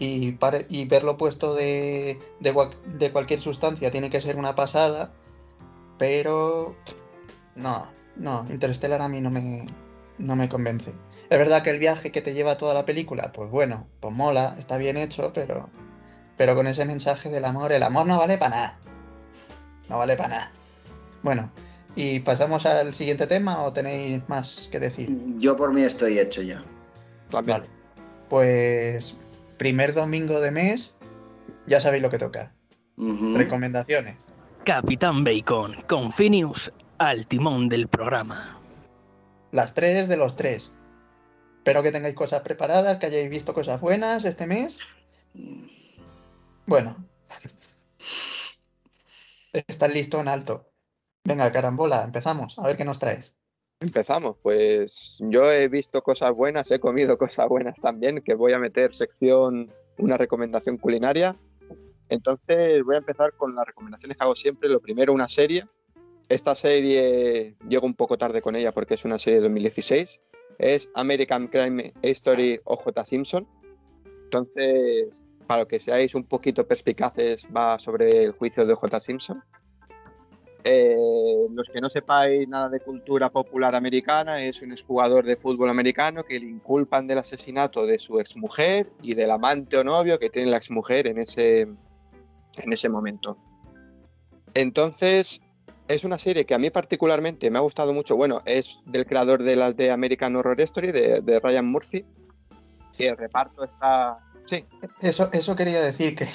[0.00, 0.36] y,
[0.68, 5.12] y verlo puesto de, de cualquier sustancia tiene que ser una pasada,
[5.96, 6.74] pero
[7.54, 9.64] no, no, Interstellar a mí no me,
[10.18, 10.92] no me convence.
[11.30, 14.56] Es verdad que el viaje que te lleva toda la película, pues bueno, pues mola,
[14.58, 15.68] está bien hecho, pero,
[16.38, 18.78] pero con ese mensaje del amor, el amor no vale para nada.
[19.90, 20.52] No vale para nada.
[21.22, 21.50] Bueno,
[21.96, 25.10] ¿y pasamos al siguiente tema o tenéis más que decir?
[25.36, 26.64] Yo por mí estoy hecho ya.
[27.30, 27.60] También.
[27.60, 27.70] Vale.
[28.30, 29.16] Pues
[29.58, 30.94] primer domingo de mes,
[31.66, 32.54] ya sabéis lo que toca.
[32.96, 34.16] Recomendaciones.
[34.64, 38.58] Capitán Bacon, con Phineas al timón del programa.
[39.52, 40.74] Las tres de los tres.
[41.68, 44.78] Espero que tengáis cosas preparadas, que hayáis visto cosas buenas este mes.
[46.64, 46.96] Bueno.
[49.52, 50.72] Estás listo en alto.
[51.24, 52.58] Venga, carambola, empezamos.
[52.58, 53.36] A ver qué nos traes.
[53.80, 58.58] Empezamos, pues yo he visto cosas buenas, he comido cosas buenas también, que voy a
[58.58, 61.36] meter sección, una recomendación culinaria.
[62.08, 64.70] Entonces voy a empezar con las recomendaciones que hago siempre.
[64.70, 65.66] Lo primero, una serie.
[66.30, 70.18] Esta serie llego un poco tarde con ella porque es una serie de 2016.
[70.58, 73.46] Es American Crime History OJ Simpson.
[74.24, 79.42] Entonces, para que seáis un poquito perspicaces, va sobre el juicio de OJ Simpson.
[80.64, 80.96] Eh,
[81.50, 86.24] los que no sepáis nada de cultura popular americana, es un exjugador de fútbol americano
[86.24, 90.50] que le inculpan del asesinato de su exmujer y del amante o novio que tiene
[90.50, 93.38] la exmujer en ese, en ese momento.
[94.54, 95.40] Entonces,
[95.88, 98.16] es una serie que a mí particularmente me ha gustado mucho.
[98.16, 102.04] Bueno, es del creador de las de American Horror Story, de, de Ryan Murphy.
[102.98, 104.18] Y el reparto está.
[104.46, 104.64] Sí,
[105.02, 106.26] Eso, eso quería decir, que,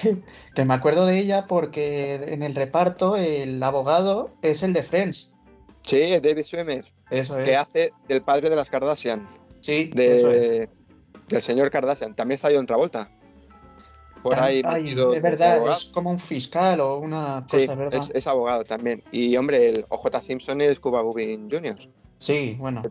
[0.56, 5.34] que me acuerdo de ella porque en el reparto el abogado es el de Friends.
[5.82, 7.46] sí, es David Schwimmer, Eso es.
[7.46, 9.28] que hace del padre de las Kardashian.
[9.62, 10.50] Sí, eso es.
[10.52, 10.70] de,
[11.28, 12.16] del señor Kardashian.
[12.16, 13.10] También está John Travolta.
[14.24, 15.78] Por ahí Ay, metido es verdad, abogado.
[15.78, 18.00] es como un fiscal o una Sí, cosa, ¿verdad?
[18.02, 19.04] es, es abogado también.
[19.12, 21.76] Y hombre, el OJ Simpson es Cuba Gooding Jr.
[22.18, 22.82] Sí, bueno.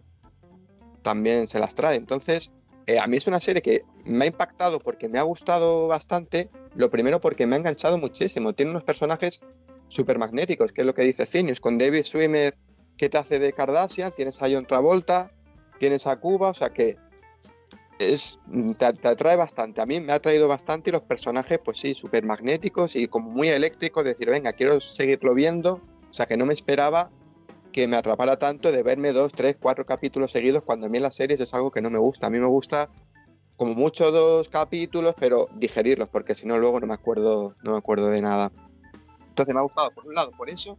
[1.03, 1.97] también se las trae.
[1.97, 2.53] Entonces,
[2.87, 6.51] eh, a mí es una serie que me ha impactado porque me ha gustado bastante.
[6.75, 8.53] Lo primero porque me ha enganchado muchísimo.
[8.53, 9.41] Tiene unos personajes
[9.89, 12.57] súper magnéticos, que es lo que dice Phineas, con David Swimmer
[12.97, 15.31] que te hace de Kardashian, tienes a John Travolta,
[15.79, 16.97] tienes a Cuba, o sea que
[18.03, 18.39] es,
[18.79, 19.81] te, te atrae bastante.
[19.81, 23.31] A mí me ha atraído bastante y los personajes, pues sí, súper magnéticos y como
[23.31, 25.81] muy eléctricos, decir, venga, quiero seguirlo viendo.
[26.11, 27.11] O sea que no me esperaba
[27.73, 31.05] que me atrapara tanto de verme dos, tres, cuatro capítulos seguidos cuando a mí en
[31.05, 32.27] las series es algo que no me gusta.
[32.27, 32.91] A mí me gusta
[33.57, 37.79] como mucho dos capítulos, pero digerirlos, porque si no luego no me acuerdo, no me
[37.79, 38.53] acuerdo de nada.
[39.29, 40.77] Entonces me ha gustado por un lado por eso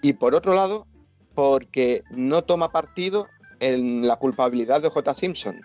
[0.00, 0.86] y por otro lado
[1.34, 3.28] porque no toma partido
[3.60, 5.14] en la culpabilidad de J.
[5.14, 5.60] Simpson.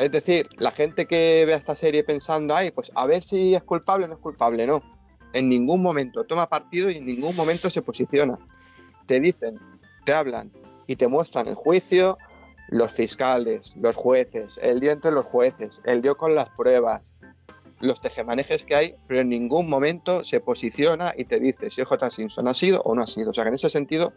[0.00, 3.62] Es decir, la gente que ve esta serie pensando, ay, pues a ver si es
[3.62, 4.80] culpable o no es culpable, no.
[5.34, 8.38] En ningún momento toma partido y en ningún momento se posiciona.
[9.06, 9.60] Te dicen,
[10.06, 10.50] te hablan
[10.86, 12.16] y te muestran el juicio,
[12.68, 17.12] los fiscales, los jueces, el lío entre los jueces, el lío con las pruebas,
[17.80, 22.10] los tejemanejes que hay, pero en ningún momento se posiciona y te dice si J.
[22.10, 23.32] Simpson ha sido o no ha sido.
[23.32, 24.14] O sea que en ese sentido,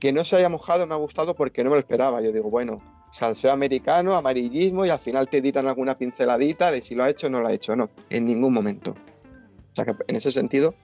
[0.00, 2.20] que no se haya mojado me ha gustado porque no me lo esperaba.
[2.20, 2.82] Yo digo, bueno,
[3.14, 7.28] salseo americano, amarillismo y al final te dirán alguna pinceladita de si lo ha hecho
[7.28, 7.76] o no lo ha hecho.
[7.76, 8.90] No, en ningún momento.
[8.90, 10.74] O sea que en ese sentido,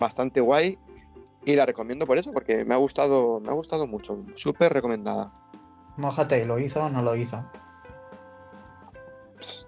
[0.00, 0.76] bastante guay
[1.44, 4.24] y la recomiendo por eso, porque me ha gustado, me ha gustado mucho.
[4.34, 5.32] Súper recomendada.
[5.96, 7.48] Mójate, ¿lo hizo o no lo hizo?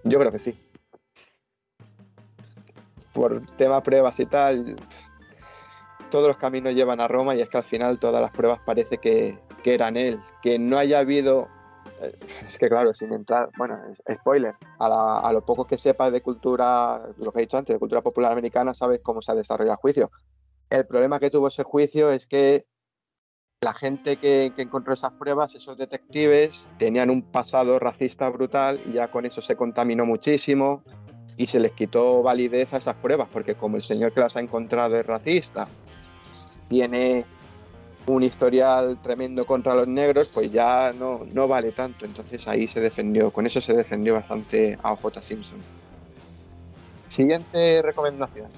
[0.02, 0.60] Yo creo que sí.
[3.12, 4.74] Por tema pruebas y tal,
[6.10, 8.98] todos los caminos llevan a Roma y es que al final todas las pruebas parece
[8.98, 10.20] que, que eran él.
[10.42, 11.48] Que no haya habido.
[12.46, 13.78] Es que claro, sin entrar, bueno,
[14.10, 17.74] spoiler, a, la- a lo poco que sepas de cultura, lo que he dicho antes,
[17.74, 20.10] de cultura popular americana, sabes cómo se desarrolla el juicio.
[20.68, 22.64] El problema que tuvo ese juicio es que
[23.62, 28.92] la gente que, que encontró esas pruebas, esos detectives, tenían un pasado racista brutal y
[28.94, 30.82] ya con eso se contaminó muchísimo
[31.36, 34.40] y se les quitó validez a esas pruebas, porque como el señor que las ha
[34.40, 35.68] encontrado es racista,
[36.68, 37.26] tiene
[38.06, 42.04] un historial tremendo contra los negros, pues ya no, no vale tanto.
[42.04, 45.58] Entonces ahí se defendió, con eso se defendió bastante a OJ Simpson.
[47.08, 48.48] Siguiente recomendación.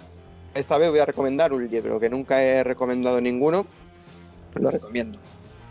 [0.55, 3.67] Esta vez voy a recomendar un libro que nunca he recomendado ninguno,
[4.55, 5.19] lo recomiendo.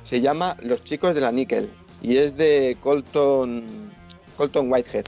[0.02, 3.64] Se llama Los chicos de la níquel y es de Colton,
[4.36, 5.06] Colton Whitehead.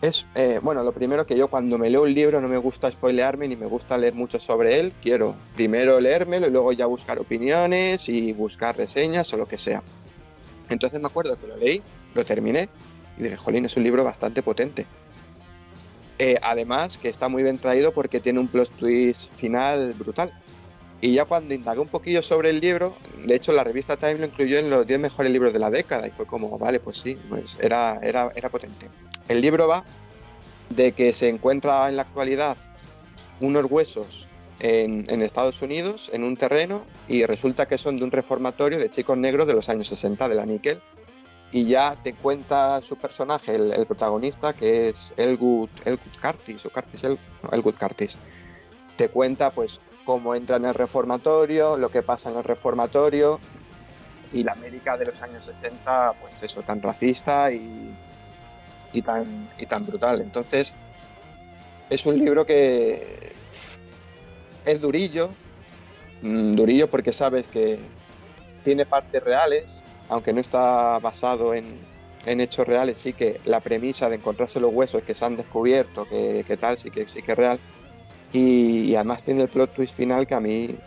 [0.00, 2.90] Es, eh, bueno, lo primero que yo cuando me leo un libro no me gusta
[2.90, 4.92] spoilearme ni me gusta leer mucho sobre él.
[5.02, 9.82] Quiero primero leérmelo y luego ya buscar opiniones y buscar reseñas o lo que sea.
[10.68, 11.82] Entonces me acuerdo que lo leí,
[12.14, 12.68] lo terminé
[13.16, 14.86] y dije, jolín, es un libro bastante potente.
[16.20, 20.32] Eh, además que está muy bien traído porque tiene un plot twist final brutal.
[21.00, 24.26] Y ya cuando indagué un poquillo sobre el libro, de hecho la revista Time lo
[24.26, 27.16] incluyó en los 10 mejores libros de la década y fue como, vale, pues sí,
[27.28, 28.88] pues era, era, era potente.
[29.28, 29.84] El libro va
[30.70, 32.56] de que se encuentra en la actualidad
[33.40, 34.26] unos huesos
[34.60, 39.16] en, Estados Unidos, en un terreno, y resulta que son de un reformatorio de chicos
[39.16, 40.80] negros de los años 60 de la níquel.
[41.52, 46.70] Y ya te cuenta su personaje, el, el protagonista, que es Elwood, Elwood Curtis, o
[46.70, 48.18] Curtis, El- no, Elwood Curtis.
[48.96, 53.38] Te cuenta pues cómo entra en el reformatorio, lo que pasa en el reformatorio
[54.32, 57.94] y la América de los años 60, pues eso, tan racista y,
[58.94, 60.22] y, tan, y tan brutal.
[60.22, 60.72] Entonces,
[61.90, 63.34] es un libro que
[64.64, 65.28] es durillo,
[66.22, 67.78] mm, durillo porque sabes que
[68.64, 71.66] tiene partes reales, aunque no está basado en,
[72.24, 76.08] en hechos reales, sí que la premisa de encontrarse los huesos que se han descubierto,
[76.08, 77.60] que, que tal, sí que, sí que es real.
[78.32, 80.78] Y, además tiene el plot twist final que a mí,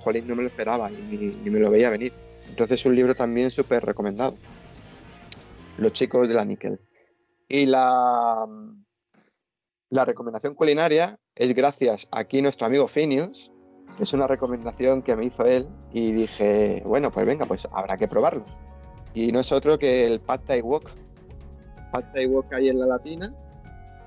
[0.00, 0.96] jolín, no me lo esperaba y
[1.42, 2.12] ni, me lo veía venir.
[2.48, 4.36] Entonces es un libro también súper recomendado.
[5.78, 6.80] Los chicos de la níquel.
[7.48, 8.46] Y la,
[9.90, 13.52] la recomendación culinaria es gracias a aquí nuestro amigo Phineas.
[14.00, 18.08] Es una recomendación que me hizo él y dije, bueno, pues venga, pues habrá que
[18.08, 18.44] probarlo.
[19.14, 20.90] Y no es otro que el Pad Thai Wok.
[21.92, 23.32] Pad Thai Wok ahí en la latina.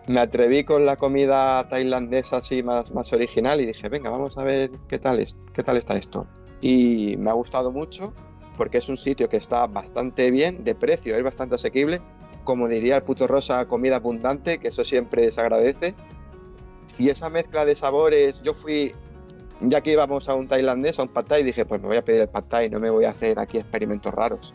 [0.07, 4.43] Me atreví con la comida tailandesa así más, más original y dije, venga, vamos a
[4.43, 6.25] ver qué tal, es, qué tal está esto.
[6.61, 8.13] Y me ha gustado mucho
[8.55, 12.01] porque es un sitio que está bastante bien, de precio, es bastante asequible.
[12.45, 15.93] Como diría el puto Rosa, comida abundante, que eso siempre se agradece.
[16.97, 18.95] Y esa mezcla de sabores, yo fui,
[19.59, 22.05] ya que íbamos a un tailandés, a un pad thai, dije, pues me voy a
[22.05, 24.53] pedir el pad thai, no me voy a hacer aquí experimentos raros.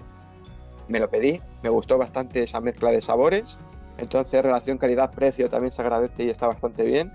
[0.89, 3.59] Me lo pedí, me gustó bastante esa mezcla de sabores,
[4.03, 7.13] Entonces, relación calidad-precio también se agradece y está bastante bien.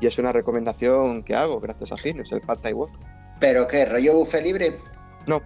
[0.00, 2.92] Y es una recomendación que hago gracias a Finus, el Pad Thai Walk.
[3.40, 3.84] ¿Pero qué?
[3.84, 4.76] ¿Rollo buffet libre?
[5.26, 5.40] No,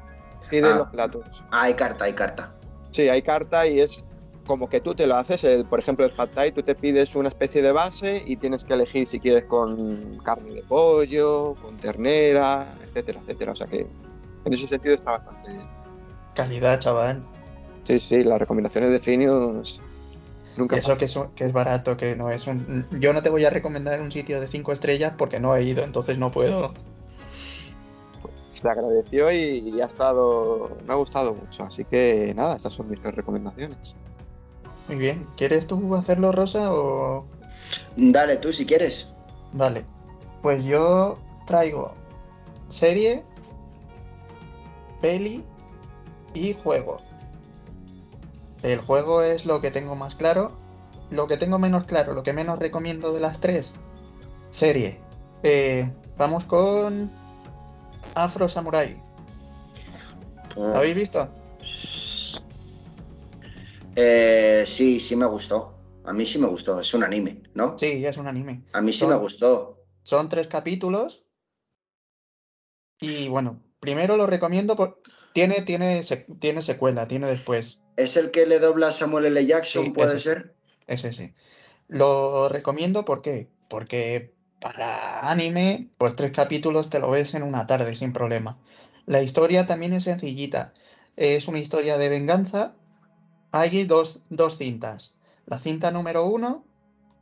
[0.51, 0.77] pide Ah.
[0.79, 1.43] los platos.
[1.51, 2.55] Ah, hay carta, hay carta.
[2.91, 4.05] Sí, hay carta y es
[4.47, 5.43] como que tú te lo haces.
[5.45, 8.63] el- por ejemplo, el Pad Thai, tú te pides una especie de base y tienes
[8.65, 13.53] que elegir si quieres con carne de pollo, con ternera, etcétera, etcétera.
[13.53, 13.87] O sea que
[14.45, 15.67] en ese sentido está bastante bien.
[16.35, 17.25] Calidad, chaval.
[17.85, 19.81] Sí, sí, las recomendaciones de Finius
[20.57, 22.87] nunca Eso que es, un- que es barato, que no es un...
[23.01, 25.83] Yo no te voy a recomendar un sitio de 5 estrellas porque no he ido,
[25.85, 26.73] entonces no puedo.
[28.51, 31.65] se agradeció y, y ha estado, me ha gustado mucho.
[31.65, 33.97] Así que nada, esas son mis tres recomendaciones.
[34.87, 35.27] Muy bien.
[35.37, 37.27] ¿Quieres tú hacerlo, Rosa, o...?
[37.97, 39.13] Dale tú si quieres.
[39.53, 39.85] Vale.
[40.43, 41.95] Pues yo traigo
[42.69, 43.25] serie,
[45.01, 45.43] peli
[46.35, 46.99] y juego.
[48.65, 50.51] El juego es lo que tengo más claro.
[51.11, 53.75] Lo que tengo menos claro, lo que menos recomiendo de las tres.
[54.51, 55.01] Serie.
[55.43, 57.11] Eh, vamos con
[58.15, 59.01] Afro Samurai.
[60.57, 61.29] ¿La habéis visto?
[63.97, 65.75] Eh, sí, sí me gustó.
[66.07, 66.81] A mí sí me gustó.
[66.81, 67.77] Es un anime, ¿no?
[67.79, 68.65] Sí, es un anime.
[68.73, 69.85] A mí sí Son- me gustó.
[70.03, 71.25] Son tres capítulos.
[73.01, 75.03] Y bueno, primero lo recomiendo por...
[75.35, 77.83] Tiene, tiene, se- tiene secuela, tiene después.
[77.97, 79.47] ¿Es el que le dobla a Samuel L.
[79.47, 80.55] Jackson, Sí, puede ese ser?
[80.87, 81.35] Ese sí.
[81.89, 83.49] Lo recomiendo ¿por qué?
[83.69, 88.59] Porque para anime, pues tres capítulos te lo ves en una tarde sin problema.
[89.07, 90.73] La historia también es sencillita.
[91.17, 92.75] Es una historia de venganza.
[93.53, 95.17] Hay dos, dos cintas.
[95.47, 96.65] La cinta número uno,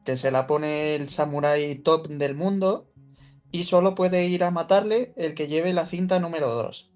[0.04, 2.88] que se la pone el samurái top del mundo,
[3.50, 6.92] y solo puede ir a matarle el que lleve la cinta número dos.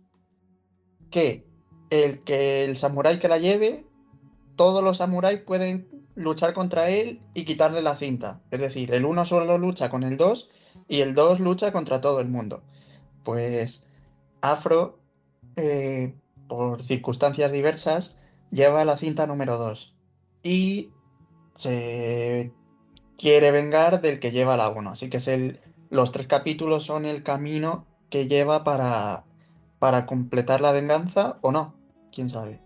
[1.10, 1.44] Que
[1.90, 3.86] el que el samurái que la lleve
[4.56, 8.40] todos los samuráis pueden luchar contra él y quitarle la cinta.
[8.50, 10.48] Es decir, el uno solo lucha con el 2
[10.88, 12.62] y el 2 lucha contra todo el mundo.
[13.22, 13.86] Pues
[14.40, 14.98] Afro,
[15.56, 16.14] eh,
[16.48, 18.16] por circunstancias diversas,
[18.50, 19.94] lleva la cinta número 2
[20.42, 20.90] y
[21.54, 22.52] se
[23.18, 24.90] quiere vengar del que lleva la 1.
[24.90, 29.24] Así que es el, los tres capítulos son el camino que lleva para,
[29.78, 31.75] para completar la venganza o no,
[32.16, 32.58] quién sabe.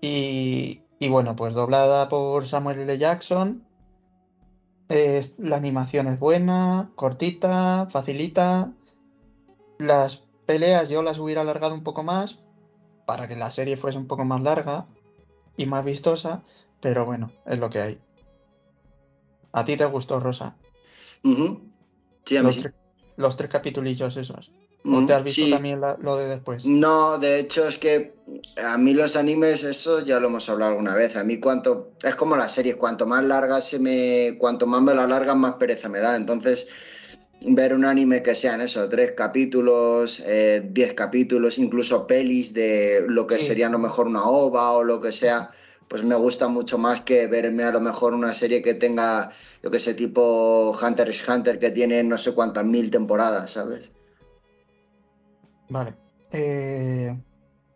[0.00, 2.98] Y, y bueno, pues doblada por Samuel L.
[2.98, 3.62] Jackson.
[5.38, 8.72] La animación es buena, cortita, facilita.
[9.78, 12.38] Las peleas yo las hubiera alargado un poco más
[13.06, 14.86] para que la serie fuese un poco más larga
[15.56, 16.42] y más vistosa,
[16.80, 18.00] pero bueno, es lo que hay.
[19.52, 20.56] ¿A ti te gustó, Rosa?
[22.24, 22.62] Sí, a mí Los, sí.
[22.62, 22.74] tre-
[23.16, 24.50] los tres capitulillos esos.
[24.88, 25.46] ¿O Ujú, te has visto sí.
[25.48, 26.74] también la- lo de después?
[26.82, 28.18] No, de hecho es que
[28.56, 31.14] a mí los animes, eso ya lo hemos hablado alguna vez.
[31.16, 34.94] A mí cuanto, es como las series, cuanto más largas se me, cuanto más me
[34.94, 36.16] la alargan, más pereza me da.
[36.16, 36.66] Entonces,
[37.40, 43.26] ver un anime que sean eso, tres capítulos, eh, diez capítulos, incluso pelis de lo
[43.26, 43.40] que Sí.
[43.40, 45.50] sería a lo mejor una ova o lo que sea,
[45.88, 49.30] pues me gusta mucho más que verme a lo mejor una serie que tenga,
[49.62, 53.92] yo que sé, tipo Hunter x Hunter, que tiene no sé cuántas mil temporadas, ¿sabes?
[55.68, 55.94] Vale.
[56.32, 57.16] Eh,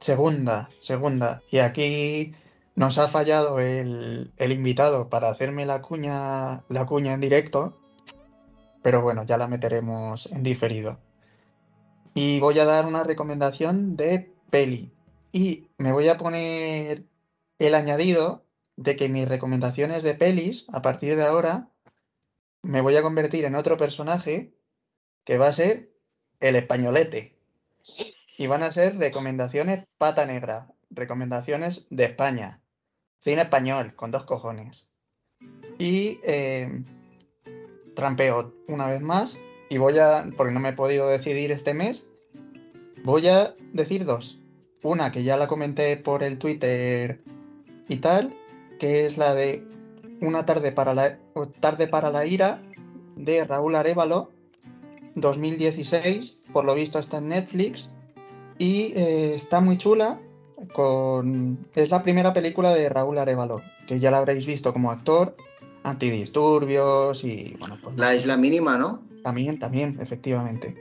[0.00, 1.42] segunda, segunda.
[1.50, 2.34] Y aquí
[2.74, 7.78] nos ha fallado el, el invitado para hacerme la cuña, la cuña en directo.
[8.82, 11.00] Pero bueno, ya la meteremos en diferido.
[12.14, 14.92] Y voy a dar una recomendación de peli.
[15.32, 17.04] Y me voy a poner
[17.58, 18.44] el añadido
[18.76, 21.70] de que mis recomendaciones de pelis, a partir de ahora,
[22.62, 24.54] me voy a convertir en otro personaje
[25.24, 25.92] que va a ser
[26.40, 27.37] el españolete.
[28.36, 32.62] Y van a ser recomendaciones pata negra, recomendaciones de España,
[33.18, 34.88] cine español, con dos cojones.
[35.78, 36.82] Y eh,
[37.94, 39.36] trampeo una vez más,
[39.68, 42.08] y voy a, porque no me he podido decidir este mes,
[43.04, 44.38] voy a decir dos.
[44.82, 47.22] Una que ya la comenté por el Twitter
[47.88, 48.34] y tal,
[48.78, 49.64] que es la de
[50.20, 51.18] Una tarde para la,
[51.60, 52.62] tarde para la ira
[53.16, 54.30] de Raúl Arevalo,
[55.20, 57.90] 2016, por lo visto está en Netflix
[58.58, 60.20] y eh, está muy chula.
[60.72, 61.68] Con...
[61.76, 65.36] Es la primera película de Raúl Arevalo, que ya la habréis visto como actor,
[65.84, 69.08] antidisturbios y bueno, pues La isla mínima, ¿no?
[69.22, 70.74] también, también, efectivamente.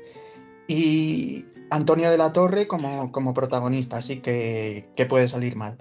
[0.67, 5.77] Y Antonio de la Torre como, como protagonista, así que, que puede salir mal.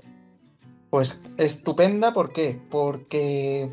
[0.91, 2.61] Pues estupenda, ¿por qué?
[2.71, 3.71] Porque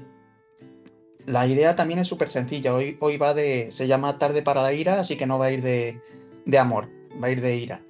[1.26, 2.74] la idea también es súper sencilla.
[2.74, 3.72] Hoy, hoy va de.
[3.72, 6.02] Se llama Tarde para la ira, así que no va a ir de,
[6.46, 6.90] de amor,
[7.22, 7.82] va a ir de ira.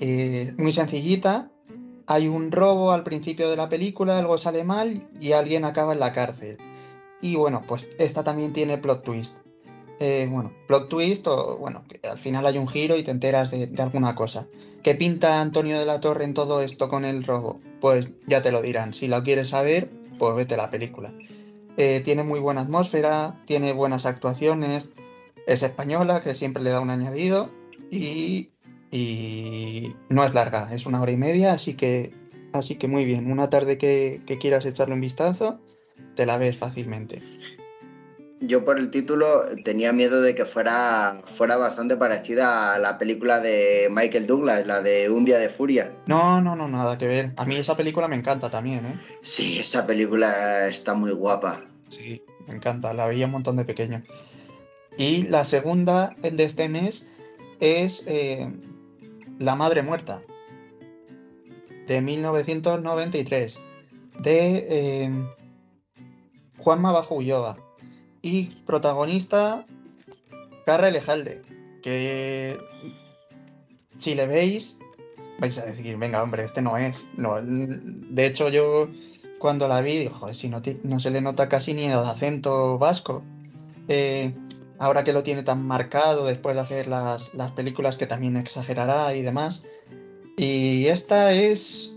[0.00, 1.50] Eh, muy sencillita.
[2.06, 6.00] hay un robo al principio de la película, algo sale mal y alguien acaba en
[6.00, 6.58] la cárcel.
[7.20, 9.38] Y bueno, pues esta también tiene plot twist.
[10.00, 13.68] Eh, bueno, plot twist o bueno, al final hay un giro y te enteras de,
[13.68, 14.46] de, alguna cosa.
[14.82, 17.60] ¿Qué pinta Antonio de la Torre en todo esto con el robo?
[17.80, 18.92] Pues ya te lo dirán.
[18.92, 21.14] Si lo quieres saber, pues vete la película.
[21.76, 24.92] Eh, tiene muy buena atmósfera, tiene buenas actuaciones,
[25.46, 27.50] es española, que siempre le da un añadido,
[27.90, 28.50] y,
[30.08, 32.12] no es larga, es una hora y media, así que,
[32.52, 33.30] así que muy bien.
[33.30, 35.60] Una tarde que, que quieras echarle un vistazo,
[36.14, 37.20] te la ves fácilmente.
[38.40, 43.40] Yo por el título tenía miedo de que fuera, fuera bastante parecida a la película
[43.40, 45.92] de Michael Douglas, la de Un día de furia.
[46.06, 47.32] No, no, no, nada que ver.
[47.36, 49.00] A mí esa película me encanta también, ¿eh?
[49.22, 51.64] Sí, esa película está muy guapa.
[51.88, 54.02] Sí, me encanta, la veía un montón de pequeño.
[54.98, 57.06] Y la segunda de este mes
[57.60, 58.52] es eh,
[59.38, 60.22] La Madre Muerta,
[61.86, 63.60] de 1993,
[64.20, 65.10] de eh,
[66.58, 67.58] Juanma Bajo Ulloa
[68.24, 69.66] y protagonista
[70.64, 71.42] Carra Elejalde,
[71.82, 72.58] que
[73.98, 74.78] si le veis
[75.38, 77.04] vais a decir, venga hombre, este no es.
[77.18, 78.88] No, de hecho yo
[79.38, 83.22] cuando la vi joder, si no, no, se le nota casi ni el acento vasco.
[83.88, 84.32] Eh,
[84.78, 89.14] ahora que lo tiene tan marcado después de hacer las, las, películas que también exagerará
[89.14, 89.64] y demás.
[90.38, 91.92] Y esta es,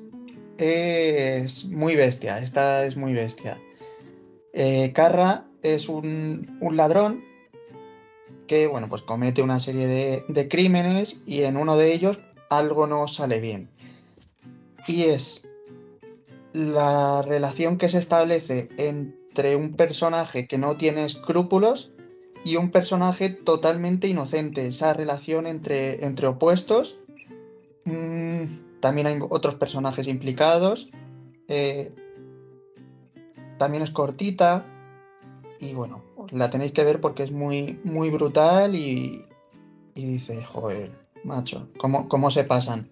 [0.57, 3.61] es muy bestia, esta es muy bestia.
[4.51, 7.23] Eh, Carra es un, un, ladrón
[8.47, 12.87] que, bueno, pues comete una serie de, de, crímenes y en uno de ellos algo
[12.87, 13.69] no sale bien.
[14.87, 15.47] Y es
[16.53, 21.91] la relación que se establece entre un personaje que no tiene escrúpulos
[22.43, 24.67] y un personaje totalmente inocente.
[24.67, 26.99] Esa relación entre, entre opuestos.
[27.85, 28.43] Mmm,
[28.79, 30.89] también hay otros personajes implicados.
[31.47, 31.91] Eh,
[33.57, 34.65] también es cortita,
[35.59, 39.25] y bueno, la tenéis que ver porque es muy, muy brutal y,
[39.95, 40.91] y dice, joder,
[41.23, 42.89] macho, ¿cómo, cómo se pasan?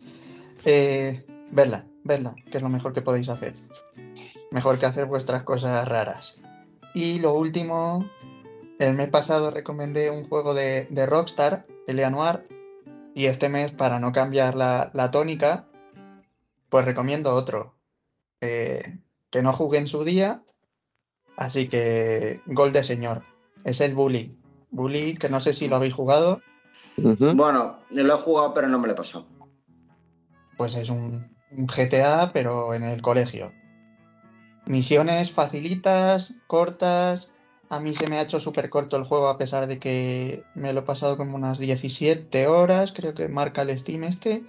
[0.66, 3.54] Eh, verla, verla, que es lo mejor que podéis hacer.
[4.52, 6.38] Mejor que hacer vuestras cosas raras.
[6.94, 8.10] Y lo último,
[8.80, 12.48] el mes pasado recomendé un juego de, de Rockstar, el Noir,
[13.14, 15.68] y este mes, para no cambiar la, la tónica,
[16.70, 17.76] pues recomiendo otro.
[18.42, 19.00] Eh,
[19.30, 20.44] que no jugué en su día,
[21.38, 23.24] Así que gol de señor.
[23.64, 24.36] Es el Bully.
[24.72, 26.42] Bully, que no sé si lo habéis jugado.
[26.98, 27.36] Uh -huh.
[27.36, 29.28] Bueno, lo he jugado, pero no me lo he pasado.
[30.58, 33.52] Pues es un, un GTA, pero en el colegio.
[34.66, 37.32] Misiones facilitas, cortas.
[37.70, 40.72] A mí se me ha hecho súper corto el juego, a pesar de que me
[40.72, 44.44] lo he pasado como unas 17 horas, creo que marca el Steam este.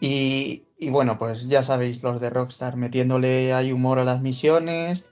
[0.00, 5.08] Y, y bueno, pues ya sabéis, los de Rockstar metiéndole hay humor a las misiones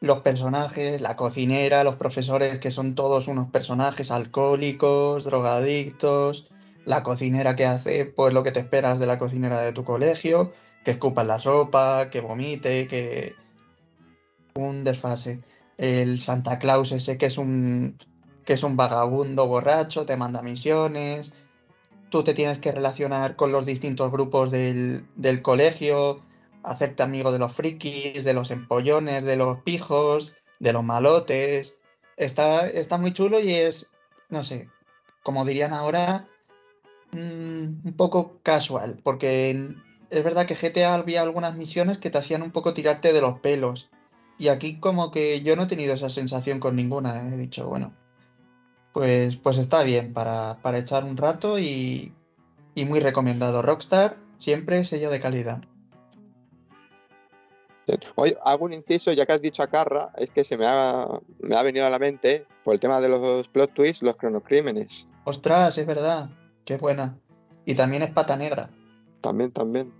[0.00, 6.48] los personajes, la cocinera, los profesores que son todos unos personajes alcohólicos, drogadictos,
[6.86, 10.52] la cocinera que hace pues lo que te esperas de la cocinera de tu colegio,
[10.84, 13.34] que escupa la sopa, que vomite, que
[14.54, 15.40] un desfase.
[15.76, 17.96] El Santa Claus ese que es un
[18.44, 21.32] que es un vagabundo borracho, te manda misiones.
[22.08, 26.22] Tú te tienes que relacionar con los distintos grupos del, del colegio,
[26.62, 31.76] hacerte amigo de los frikis, de los empollones, de los pijos, de los malotes.
[32.16, 33.90] Está, está muy chulo y es,
[34.28, 34.68] no sé,
[35.22, 36.28] como dirían ahora,
[37.12, 39.74] mmm, un poco casual, porque
[40.10, 43.38] es verdad que GTA había algunas misiones que te hacían un poco tirarte de los
[43.40, 43.90] pelos.
[44.38, 47.20] Y aquí como que yo no he tenido esa sensación con ninguna.
[47.20, 47.34] ¿eh?
[47.34, 47.92] He dicho, bueno,
[48.92, 52.14] pues, pues está bien para, para echar un rato y,
[52.74, 53.62] y muy recomendado.
[53.62, 55.62] Rockstar, siempre sello de calidad.
[58.16, 61.06] Oye, hago un inciso, ya que has dicho a Carra, es que se me ha,
[61.40, 65.06] me ha venido a la mente, por el tema de los plot twists, los cronocrímenes.
[65.24, 66.30] Ostras, es verdad,
[66.64, 67.18] qué buena.
[67.64, 68.70] Y también es pata negra.
[69.20, 69.92] También, también.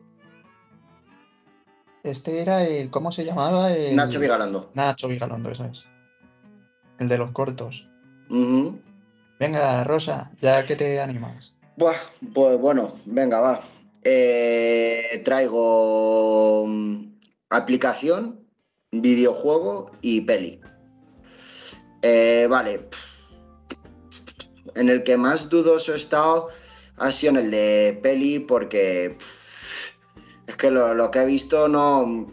[2.02, 3.70] Este era el, ¿cómo se llamaba?
[3.72, 3.94] El...
[3.94, 4.70] Nacho Vigalondo.
[4.74, 5.84] Nacho Vigalondo, eso es.
[6.98, 7.86] El de los cortos.
[8.30, 8.80] Uh -huh.
[9.38, 11.56] Venga, Rosa, ya que te animas.
[11.76, 11.96] Buah,
[12.34, 13.60] pues bueno, venga, va.
[14.02, 16.66] Eh, traigo
[17.50, 18.40] aplicación,
[18.92, 20.60] videojuego y peli.
[22.02, 22.88] Eh, vale.
[24.76, 26.48] En el que más dudoso he estado
[26.96, 29.18] ha sido en el de peli porque
[30.46, 32.30] es que lo, lo que he visto no,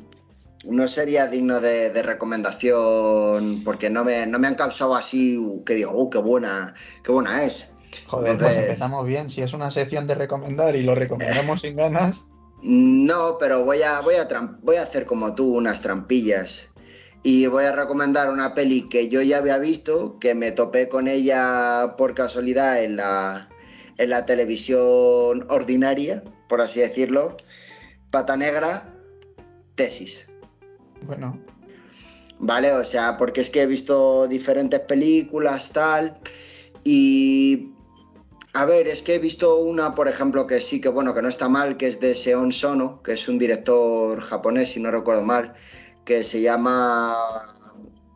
[0.66, 5.76] no sería digno de, de recomendación porque no me, no me, han causado así que
[5.76, 7.72] digo, uh, qué buena, qué buena es.
[8.06, 8.58] Joder, Entonces...
[8.58, 9.30] pues empezamos bien.
[9.30, 12.24] Si es una sección de recomendar y lo recomendamos sin ganas.
[12.62, 14.28] No, pero voy a, voy, a
[14.62, 16.68] voy a hacer como tú unas trampillas.
[17.24, 21.08] Y voy a recomendar una peli que yo ya había visto, que me topé con
[21.08, 23.50] ella por casualidad en la,
[23.98, 27.36] en la televisión ordinaria, por así decirlo.
[28.12, 28.94] Pata Negra,
[29.76, 30.26] tesis.
[31.02, 31.40] Bueno.
[32.40, 36.20] Vale, o sea, porque es que he visto diferentes películas, tal,
[36.84, 37.74] y...
[38.58, 41.30] A ver, es que he visto una, por ejemplo, que sí que, bueno, que no
[41.30, 45.22] está mal, que es de Seon Sono, que es un director japonés, si no recuerdo
[45.22, 45.54] mal,
[46.06, 47.16] que se llama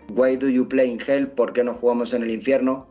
[0.09, 1.27] Why Do You Play in Hell?
[1.27, 2.87] ¿Por qué no jugamos en el infierno?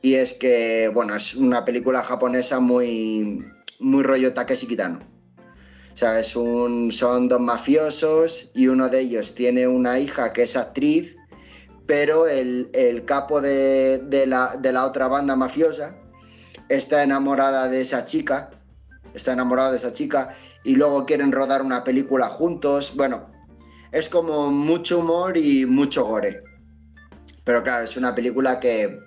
[0.00, 3.44] Y es que, bueno, es una película japonesa muy,
[3.78, 5.00] muy rollo Takeshi Kitano.
[5.92, 10.44] O sea, es un, son dos mafiosos y uno de ellos tiene una hija que
[10.44, 11.14] es actriz,
[11.84, 12.70] pero el,
[13.04, 15.99] capo de, de, la, de la otra banda mafiosa
[16.70, 18.50] está enamorada de esa chica,
[19.12, 20.30] está enamorada de esa chica
[20.64, 22.94] y luego quieren rodar una película juntos.
[22.96, 23.28] Bueno,
[23.92, 26.42] es como mucho humor y mucho gore.
[27.44, 29.00] Pero claro, es una película que,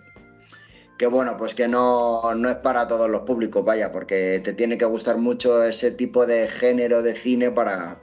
[0.98, 4.78] que bueno, pues que no, no es para todos los públicos, vaya, porque te tiene
[4.78, 8.02] que gustar mucho ese tipo de género de cine para,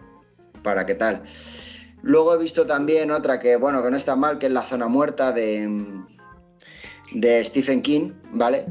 [0.62, 1.22] para qué tal.
[2.02, 4.88] Luego he visto también otra que, bueno, que no está mal, que es La Zona
[4.88, 5.68] Muerta de,
[7.12, 8.64] de Stephen King, ¿vale?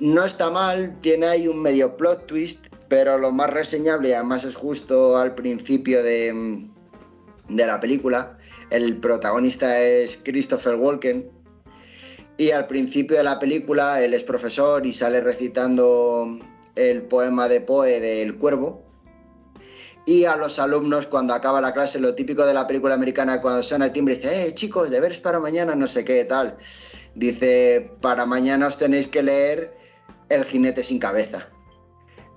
[0.00, 4.54] No está mal, tiene ahí un medio plot twist, pero lo más reseñable, además es
[4.54, 6.64] justo al principio de,
[7.50, 8.38] de la película.
[8.70, 11.30] El protagonista es Christopher Walken.
[12.38, 16.38] Y al principio de la película él es profesor y sale recitando
[16.76, 18.82] el poema de Poe del Cuervo.
[20.06, 23.62] Y a los alumnos cuando acaba la clase, lo típico de la película americana, cuando
[23.62, 26.56] suena el timbre, dice, eh chicos, deberes para mañana, no sé qué, tal.
[27.14, 29.79] Dice, para mañana os tenéis que leer
[30.30, 31.48] El jinete sin cabeza.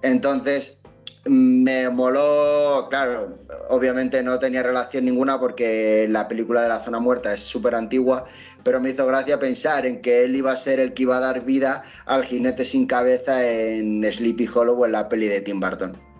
[0.02, 0.82] Entonces,
[1.26, 3.38] me moló, claro,
[3.70, 8.26] obviamente no tenía relación ninguna porque la película de la zona muerta es súper antigua,
[8.64, 11.22] pero me hizo gracia pensar en que él iba a ser el que iba a
[11.22, 16.13] dar vida al jinete sin cabeza en Sleepy Hollow en la peli de Tim Burton.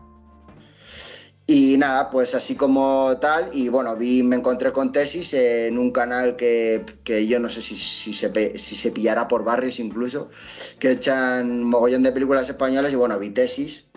[1.46, 5.92] Y nada, pues así como tal, y bueno, vi, me encontré con Tesis en un
[5.92, 6.86] canal que,
[7.28, 10.30] yo no sé si, si, se, si se pillará por barrios incluso,
[10.80, 13.88] que echan mogollón de películas españolas y bueno, vi Tesis,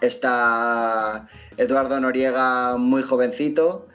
[0.00, 3.88] Está Eduardo Noriega muy jovencito.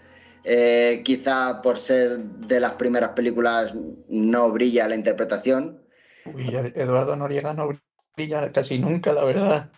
[0.44, 3.74] Eh, quizá por ser de las primeras películas
[4.08, 5.82] no brilla la interpretación.
[6.26, 7.70] Eduardo Noriega no
[8.16, 9.72] brilla casi nunca, la verdad.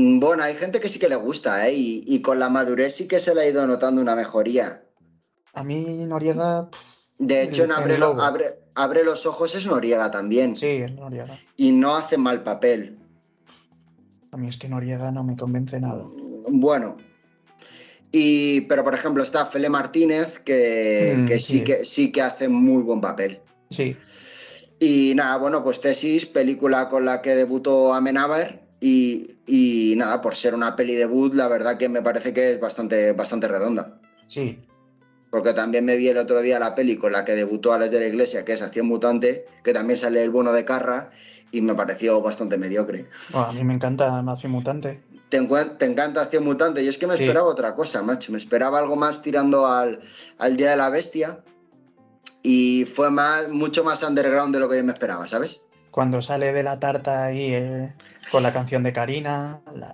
[0.00, 1.72] Bueno, hay gente que sí que le gusta, ¿eh?
[1.74, 4.84] y, con la madurez sí que se le ha ido notando una mejoría.
[5.54, 6.68] A mí Noriega...
[7.18, 10.54] de hecho, en abre, abre, los ojos es Noriega también.
[10.54, 11.36] Sí, es Noriega.
[11.56, 12.96] Y no hace mal papel.
[14.30, 16.04] A mí es que Noriega no me convence nada.
[16.48, 16.96] Bueno.
[18.12, 22.84] Y, pero por ejemplo está Fele Martínez, que, mm, sí, que sí que hace muy
[22.84, 23.40] buen papel.
[23.70, 23.96] Sí.
[24.78, 28.67] Y nada, bueno, pues Tesis, película con la que debutó Amenábar.
[28.80, 32.60] Y, y nada, por ser una peli debut, la verdad que me parece que es
[32.60, 34.00] bastante, bastante redonda.
[34.26, 34.60] Sí.
[35.30, 38.00] Porque también me vi el otro día la peli con la que debutó Alex de
[38.00, 41.10] la Iglesia, que es Acción Mutante, que también sale el bono de Carra,
[41.50, 43.06] y me pareció bastante mediocre.
[43.34, 45.02] a mí me encanta Acción Mutante.
[45.28, 45.40] Te,
[45.78, 48.32] te, encanta Acción Mutante y es que me esperaba otra cosa, macho.
[48.32, 50.00] Me esperaba algo más tirando al,
[50.38, 51.40] al, Día de la Bestia
[52.42, 55.60] y fue más, mucho más underground de lo que yo me esperaba, ¿sabes?
[55.98, 57.92] Cuando sale de la tarta ahí eh,
[58.30, 59.92] con la canción de Karina, la,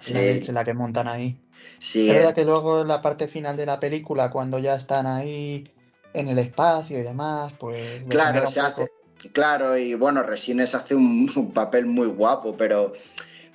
[0.53, 1.41] la, que montan ahí.
[1.79, 2.11] Sí.
[2.11, 5.67] Es verdad que luego en la parte final de la película, cuando ya están ahí
[6.13, 8.03] en el espacio y demás, pues...
[8.07, 8.93] Claro, se hace,
[9.33, 12.93] Claro, y bueno, Resines hace un, papel muy guapo, pero,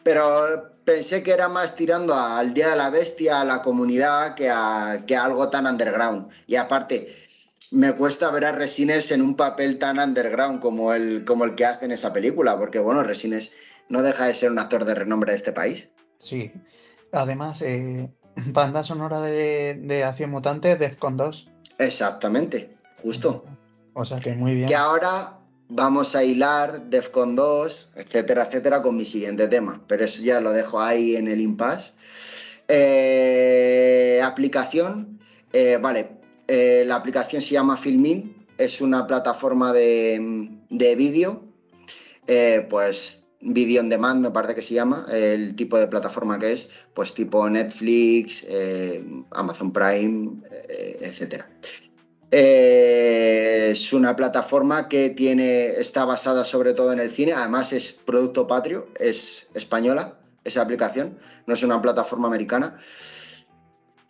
[0.02, 4.50] pero pensé que era más tirando al Día de la Bestia, a la comunidad, que
[4.50, 6.30] a, que algo tan underground.
[6.47, 7.29] Y aparte,
[7.72, 11.66] me cuesta ver a Resines en un papel tan underground como el, como el que
[11.66, 13.52] hace en esa película, porque bueno, Resines
[13.90, 15.90] no deja de ser un actor de renombre de este país.
[16.18, 16.52] Sí,
[17.12, 18.12] además, eh,
[18.48, 21.52] banda sonora de, de Acción Mutante, Defcon 2.
[21.78, 23.46] Exactamente, justo.
[23.94, 24.68] O sea que muy bien.
[24.68, 25.40] Que ahora
[25.70, 29.82] vamos a hilar Defcon 2, etcétera, etcétera, con mi siguiente tema.
[29.88, 31.94] Pero eso ya lo dejo ahí en el impasse.
[32.68, 35.20] Eh, aplicación,
[35.54, 36.19] eh, vale,
[36.50, 41.45] eh, la aplicación se llama Filmin, es una plataforma de, de vídeo,
[42.70, 46.70] pues Video on Demand me parece que se llama, el tipo de plataforma que es,
[46.93, 48.45] pues tipo Netflix,
[49.32, 50.41] Amazon Prime.
[52.32, 57.91] Eh, es una plataforma que tiene, está basada sobre todo en el cine, además es
[57.91, 62.78] producto patrio, es española esa aplicación, no es una plataforma americana.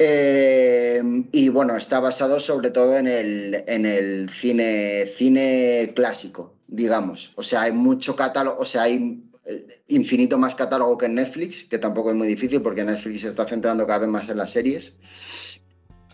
[0.01, 1.01] Eh,
[1.33, 7.33] y bueno, está basado sobre todo en el, en el cine, cine clásico, digamos.
[7.35, 11.65] O sea, hay mucho catálogo, o sea, hay eh, infinito más catálogo que en Netflix,
[11.65, 14.51] que tampoco es muy difícil porque Netflix se está centrando cada vez más en las
[14.51, 14.93] series.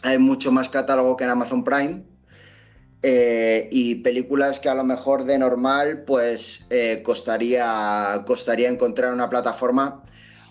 [0.01, 2.03] Hay mucho más catálogo que en Amazon Prime.
[3.03, 6.65] eh, y películas que a lo mejor de normal pues
[7.03, 10.04] costaría, costaría encontrar una plataforma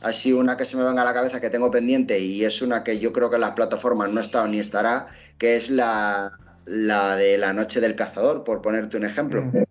[0.05, 2.85] así una que se me venga a la cabeza que tengo pendiente y es una
[2.85, 6.39] que yo creo que en las plataformas no ha estado ni estará, que es la,
[6.67, 9.43] la de La Noche del Cazador, por ponerte un ejemplo.
[9.43, 9.65] Mm.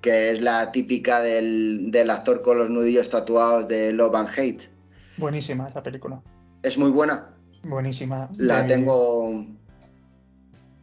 [0.00, 4.70] Que es la típica del, del actor con los nudillos tatuados de Love and Hate.
[5.16, 6.20] Buenísima esa película.
[6.64, 7.30] Es muy buena.
[7.62, 8.28] Buenísima.
[8.36, 9.28] La De- tengo.
[9.28, 9.56] Ujú.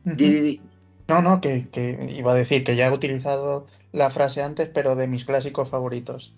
[0.05, 0.61] Di, di, di.
[1.09, 4.95] No, no, que, que iba a decir que ya he utilizado la frase antes, pero
[4.95, 6.33] de mis clásicos favoritos.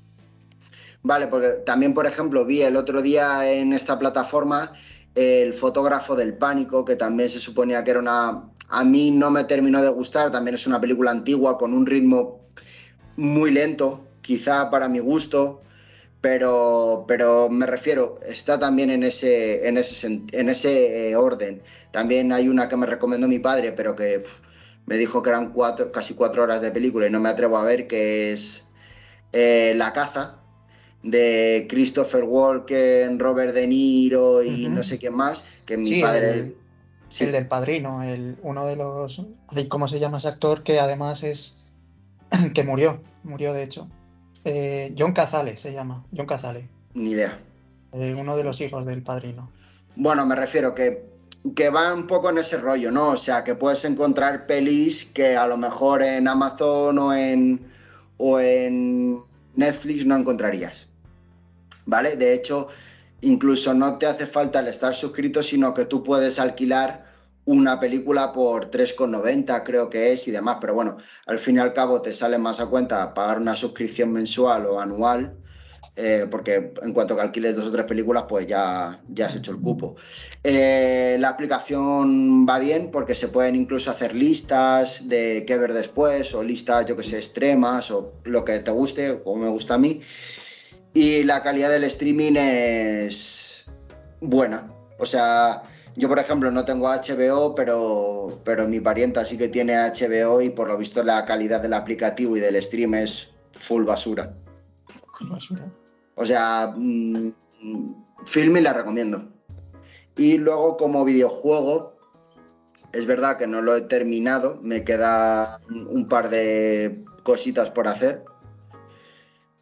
[1.04, 4.72] Vale, porque también, por ejemplo, vi el otro día en esta plataforma
[5.16, 8.44] el fotógrafo del pánico, que también se suponía que era una...
[8.70, 12.48] A mí no me terminó de gustar, también es una película antigua con un ritmo
[13.18, 15.62] muy lento, quizá para mi gusto,
[16.22, 21.62] pero, pero me refiero, está también en ese, en ese, en ese eh, orden.
[21.92, 24.24] También hay una que me recomendó mi padre, pero que
[24.86, 27.64] me dijo que eran cuatro, casi cuatro horas de película y no me atrevo a
[27.64, 28.66] ver, que es
[29.34, 30.41] eh, La caza
[31.04, 36.34] de Christopher Walken, Robert De Niro y no sé quién más, que mi Sí, padre...
[36.34, 36.56] el-
[37.10, 39.22] sí, El del Padrino, el, uno de los...
[39.68, 40.64] ¿Cómo se llama ese actor?
[40.64, 41.58] Que además es...
[42.54, 43.88] que murió, murió de hecho.
[44.46, 47.38] Eh, John Cazale se llama, John Cazale, ni idea.
[47.94, 49.52] eh, uno de los hijos del Padrino.
[49.96, 51.04] Bueno, me refiero que,
[51.56, 53.10] que va un poco en ese rollo, ¿no?
[53.10, 57.68] O sea, que puedes encontrar pelis que a lo mejor en Amazon o en,
[58.18, 59.20] o en
[59.56, 60.88] Netflix no encontrarías.
[61.86, 62.16] ¿Vale?
[62.16, 62.68] De hecho,
[63.22, 67.06] incluso no te hace falta el estar suscrito, sino que tú puedes alquilar
[67.46, 71.74] una película por 3,90 creo que es y demás, pero bueno, al fin y al
[71.74, 75.36] cabo te sale más a cuenta pagar una suscripción mensual o anual,
[75.96, 79.52] eh, porque en cuanto que alquiles dos o tres películas, pues ya, ya has hecho
[79.52, 79.96] el cupo.
[80.44, 86.34] Eh, la aplicación va bien porque se pueden incluso hacer listas de qué ver después
[86.34, 89.78] o listas, yo que sé, extremas o lo que te guste, como me gusta a
[89.80, 90.02] mí.
[90.94, 93.66] Y la calidad del streaming es
[94.20, 94.72] buena.
[95.00, 95.64] O sea,
[95.96, 100.50] yo por ejemplo no tengo HBO, pero, pero mi parienta sí que tiene HBO y
[100.50, 104.34] por lo visto la calidad del aplicativo y del stream es full basura.
[105.22, 105.72] Basura.
[106.16, 107.32] O sea, mm,
[107.62, 109.30] mm, Filmin la recomiendo.
[110.18, 111.96] Y luego como videojuego,
[112.94, 118.24] es verdad que no lo he terminado, me queda un par de cositas por hacer,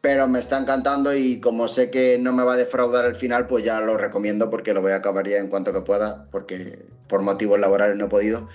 [0.01, 3.47] pero me está encantando y como sé que no me va a defraudar al final,
[3.47, 6.85] pues ya lo recomiendo porque lo voy a acabar ya en cuanto que pueda, porque
[7.07, 8.47] por motivos laborales no he podido.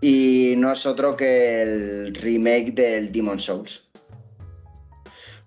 [0.00, 3.82] Y no es otro que el remake del Demon Souls.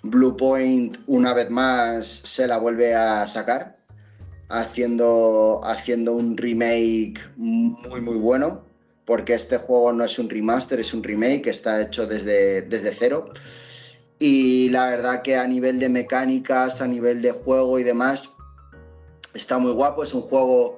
[0.04, 3.78] Bluepoint una vez más se la vuelve a sacar,
[4.50, 8.66] haciendo, haciendo un remake muy muy bueno,
[9.06, 13.32] porque este juego no es un remaster, es un remake, está hecho desde, desde cero.
[14.24, 18.30] Y la verdad que a nivel de mecánicas, a nivel de juego y demás,
[19.34, 20.78] está muy guapo, es un juego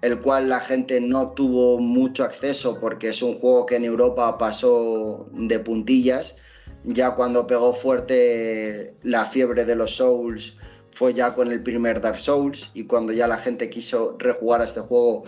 [0.00, 4.38] el cual la gente no tuvo mucho acceso porque es un juego que en Europa
[4.38, 6.36] pasó de puntillas.
[6.84, 10.56] Ya cuando pegó fuerte la fiebre de los Souls
[10.92, 12.70] fue ya con el primer Dark Souls.
[12.74, 15.24] Y cuando ya la gente quiso rejugar a este juego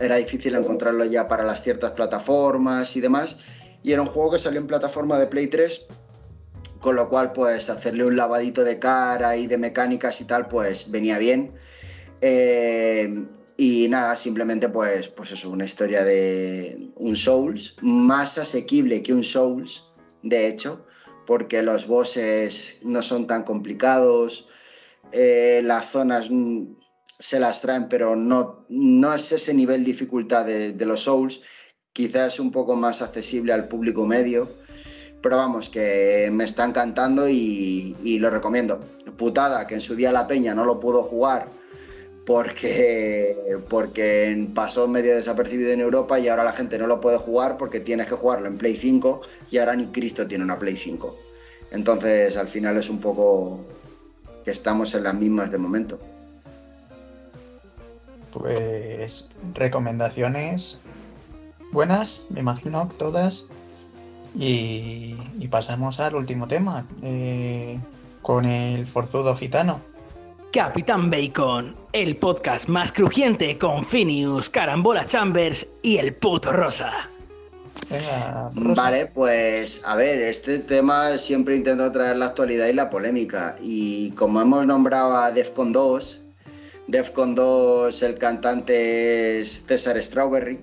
[0.00, 3.38] era difícil encontrarlo ya para las ciertas plataformas y demás.
[3.82, 5.86] Y era un juego que salió en plataforma de Play 3
[6.80, 10.90] con lo cual pues hacerle un lavadito de cara y de mecánicas y tal pues
[10.90, 11.52] venía bien.
[12.22, 13.26] Eh,
[13.56, 19.22] y nada, simplemente pues, pues eso, una historia de un Souls más asequible que un
[19.22, 19.84] Souls
[20.22, 20.86] de hecho,
[21.26, 24.48] porque los bosses no son tan complicados,
[25.12, 26.30] eh, las zonas
[27.18, 31.42] se las traen, pero no, no es ese nivel de dificultad de los Souls,
[31.92, 34.59] quizás un poco más accesible al público medio,
[35.22, 38.80] pero vamos, que me está encantando y, y lo recomiendo.
[39.16, 41.48] Putada, que en su día la peña no lo pudo jugar
[42.26, 43.36] porque,
[43.68, 47.80] porque pasó medio desapercibido en Europa y ahora la gente no lo puede jugar porque
[47.80, 51.18] tienes que jugarlo en Play 5 y ahora ni Cristo tiene una Play 5.
[51.72, 53.64] Entonces al final es un poco
[54.44, 55.98] que estamos en las mismas de momento.
[58.32, 60.78] Pues recomendaciones
[61.72, 63.46] buenas, me imagino, todas.
[64.38, 67.78] Y, y pasamos al último tema, eh,
[68.22, 69.80] con el forzudo gitano.
[70.52, 77.08] Capitán Bacon, el podcast más crujiente con Phineas, Carambola Chambers y el puto Rosa.
[77.88, 78.82] Venga, Rosa.
[78.82, 83.54] Vale, pues a ver, este tema siempre intento traer la actualidad y la polémica.
[83.60, 86.22] Y como hemos nombrado a Defcon 2,
[86.88, 90.58] Defcon 2 el cantante es César Strawberry.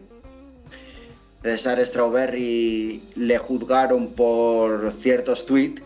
[1.44, 5.82] César Strawberry le juzgaron por ciertos tweets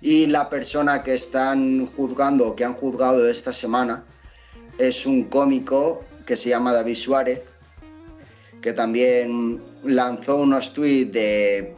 [0.00, 4.04] y la persona que están juzgando o que han juzgado esta semana
[4.78, 7.42] es un cómico que se llama David Suárez,
[8.60, 11.74] que también lanzó unos tweets de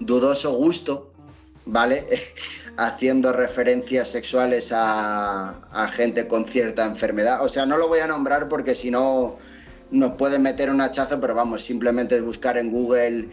[0.00, 1.12] dudoso gusto,
[1.64, 2.06] ¿vale?
[2.78, 7.42] Haciendo referencias sexuales a, a gente con cierta enfermedad.
[7.42, 9.38] O sea, no lo voy a nombrar porque si no
[9.90, 13.28] nos pueden meter un hachazo, pero vamos, simplemente es buscar en Google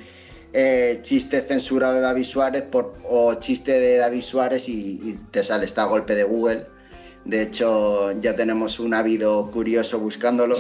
[0.54, 5.44] eh, chiste censurado de David Suárez por, o chiste de David Suárez y, y te
[5.44, 6.68] sale, está a golpe de Google.
[7.26, 10.56] De hecho, ya tenemos un ávido curioso buscándolo.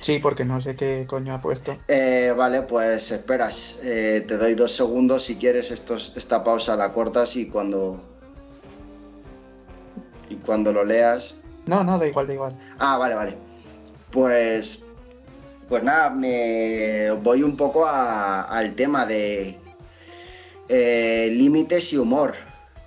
[0.00, 1.78] Sí, porque no sé qué coño ha puesto.
[1.88, 3.78] Eh, vale, pues esperas.
[3.82, 5.70] Eh, te doy dos segundos si quieres.
[5.70, 8.00] Estos, esta pausa la cortas y cuando.
[10.28, 11.36] Y cuando lo leas.
[11.66, 12.58] No, no, da igual, da igual.
[12.78, 13.36] Ah, vale, vale.
[14.10, 14.84] Pues.
[15.68, 19.58] Pues nada, me voy un poco al tema de
[20.68, 22.34] eh, límites y humor.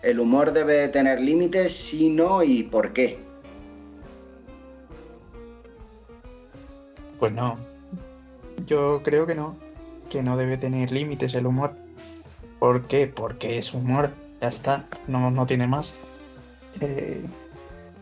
[0.01, 1.75] ¿El humor debe tener límites?
[1.75, 3.19] Sí, no y por qué?
[7.19, 7.59] Pues no.
[8.65, 9.55] Yo creo que no.
[10.09, 11.75] Que no debe tener límites el humor.
[12.57, 13.05] ¿Por qué?
[13.05, 14.09] Porque es humor.
[14.41, 14.88] Ya está.
[15.07, 15.97] No, no tiene más.
[16.79, 17.21] Eh,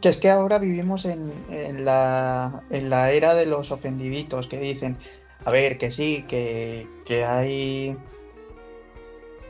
[0.02, 4.60] que es que ahora vivimos en, en la, en la era de los ofendiditos que
[4.60, 4.98] dicen,
[5.46, 7.98] a ver, que sí, que, que hay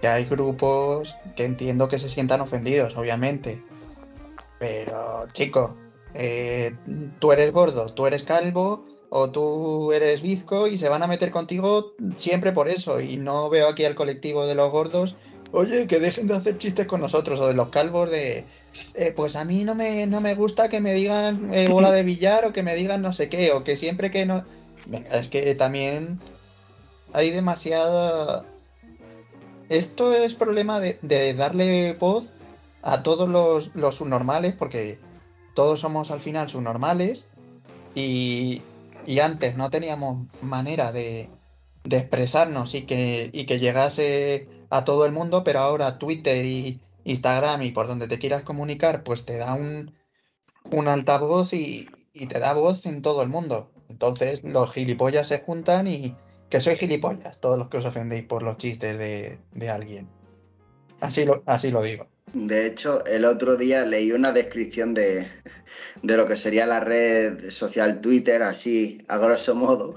[0.02, 3.62] que hay grupos que entiendo que se sientan ofendidos, obviamente.
[4.58, 5.78] Pero, chico,
[6.14, 6.76] eh,
[7.20, 11.32] tú eres gordo, tú eres calvo o tú eres bizco y se van a meter
[11.32, 13.02] contigo siempre por eso.
[13.02, 15.16] Y no veo aquí al colectivo de los gordos,
[15.52, 18.46] oye, que dejen de hacer chistes con nosotros, o de los calvos de,
[18.96, 22.04] eh, pues a mí no me, no me gusta que me digan eh, bola de
[22.04, 24.46] billar o que me digan no sé qué, o que siempre que no...
[24.86, 26.20] Venga, es que también
[27.14, 28.46] hay demasiada...
[29.70, 32.34] Esto es problema de, de darle voz
[32.82, 35.00] a todos los, los subnormales, porque
[35.54, 37.30] todos somos al final subnormales
[37.94, 38.62] y,
[39.06, 41.30] y antes no teníamos manera de,
[41.84, 46.80] de expresarnos y que, y que llegase a todo el mundo, pero ahora Twitter y
[47.04, 49.94] Instagram y por donde te quieras comunicar, pues te da un,
[50.72, 53.72] un altavoz y, y te da voz en todo el mundo.
[53.90, 56.16] Entonces los gilipollas se juntan y
[56.50, 60.08] que soy gilipollas, todos los que os ofendéis por los chistes de, de alguien.
[61.00, 62.08] Así lo, así lo digo.
[62.34, 65.28] De hecho, el otro día leí una descripción de,
[66.04, 69.96] de lo que sería la red social Twitter, así a grosso modo,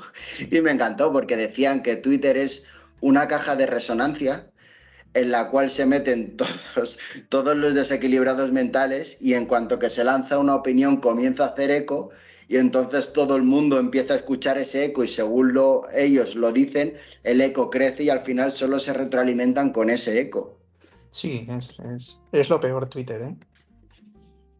[0.51, 2.64] y me encantó porque decían que Twitter es
[3.01, 4.51] una caja de resonancia
[5.15, 6.37] en la cual se meten
[6.75, 6.99] todos,
[7.29, 11.71] todos los desequilibrados mentales y en cuanto que se lanza una opinión comienza a hacer
[11.71, 12.11] eco
[12.49, 16.53] y entonces todo el mundo empieza a escuchar ese eco y según lo, ellos lo
[16.53, 16.95] dicen,
[17.25, 20.59] el eco crece y al final solo se retroalimentan con ese eco.
[21.11, 23.37] Sí, es, es, es lo peor Twitter, ¿eh?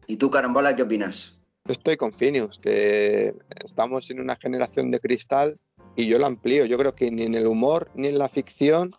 [0.07, 1.37] ¿Y tú, Carambola, qué opinas?
[1.67, 3.33] Estoy con Phineas, que
[3.63, 5.59] estamos en una generación de cristal
[5.95, 6.65] y yo lo amplío.
[6.65, 8.91] Yo creo que ni en el humor ni en la ficción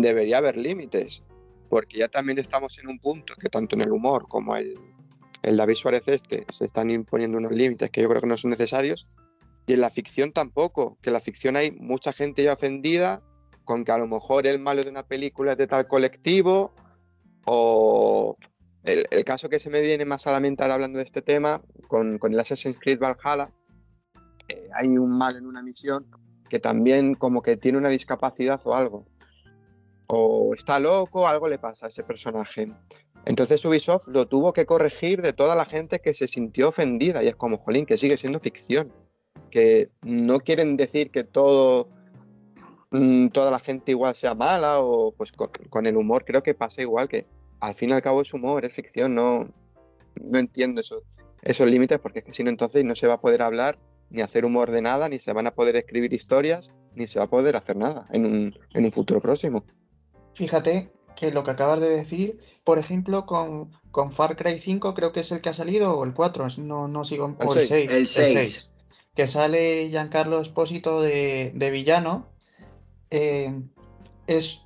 [0.00, 1.22] debería haber límites,
[1.68, 4.78] porque ya también estamos en un punto que tanto en el humor como el,
[5.42, 8.50] el David Suárez este se están imponiendo unos límites que yo creo que no son
[8.50, 9.06] necesarios,
[9.66, 13.22] y en la ficción tampoco, que en la ficción hay mucha gente ya ofendida
[13.64, 16.74] con que a lo mejor el malo de una película es de tal colectivo
[17.46, 18.36] o
[18.84, 21.62] el, el, caso que se me viene más a la mente hablando de este tema,
[21.88, 23.50] con, con el Assassin's Creed Valhalla,
[24.48, 26.06] eh, hay un mal en una misión
[26.50, 29.06] que también como que tiene una discapacidad o algo.
[30.06, 32.68] O está loco, algo le pasa a ese personaje.
[33.24, 37.28] Entonces Ubisoft lo tuvo que corregir de toda la gente que se sintió ofendida y
[37.28, 38.92] es como, jolín, que sigue siendo ficción.
[39.50, 41.88] Que no quieren decir que todo
[42.90, 46.54] mmm, toda la gente igual sea mala o pues con, con el humor creo que
[46.54, 47.26] pasa igual que
[47.60, 49.46] al fin y al cabo es humor, es ficción, no,
[50.20, 51.02] no entiendo eso,
[51.42, 53.78] esos límites porque es que si no entonces no se va a poder hablar
[54.10, 57.24] ni hacer humor de nada, ni se van a poder escribir historias, ni se va
[57.24, 59.64] a poder hacer nada en un, en un futuro próximo.
[60.34, 65.12] Fíjate que lo que acabas de decir, por ejemplo, con, con Far Cry 5 creo
[65.12, 67.64] que es el que ha salido, o el 4, no, no sigo, El o el
[67.64, 67.68] 6.
[67.68, 68.72] 6, El 6.
[69.14, 72.26] que sale Giancarlo Espósito de, de villano,
[73.10, 73.62] eh,
[74.26, 74.62] es,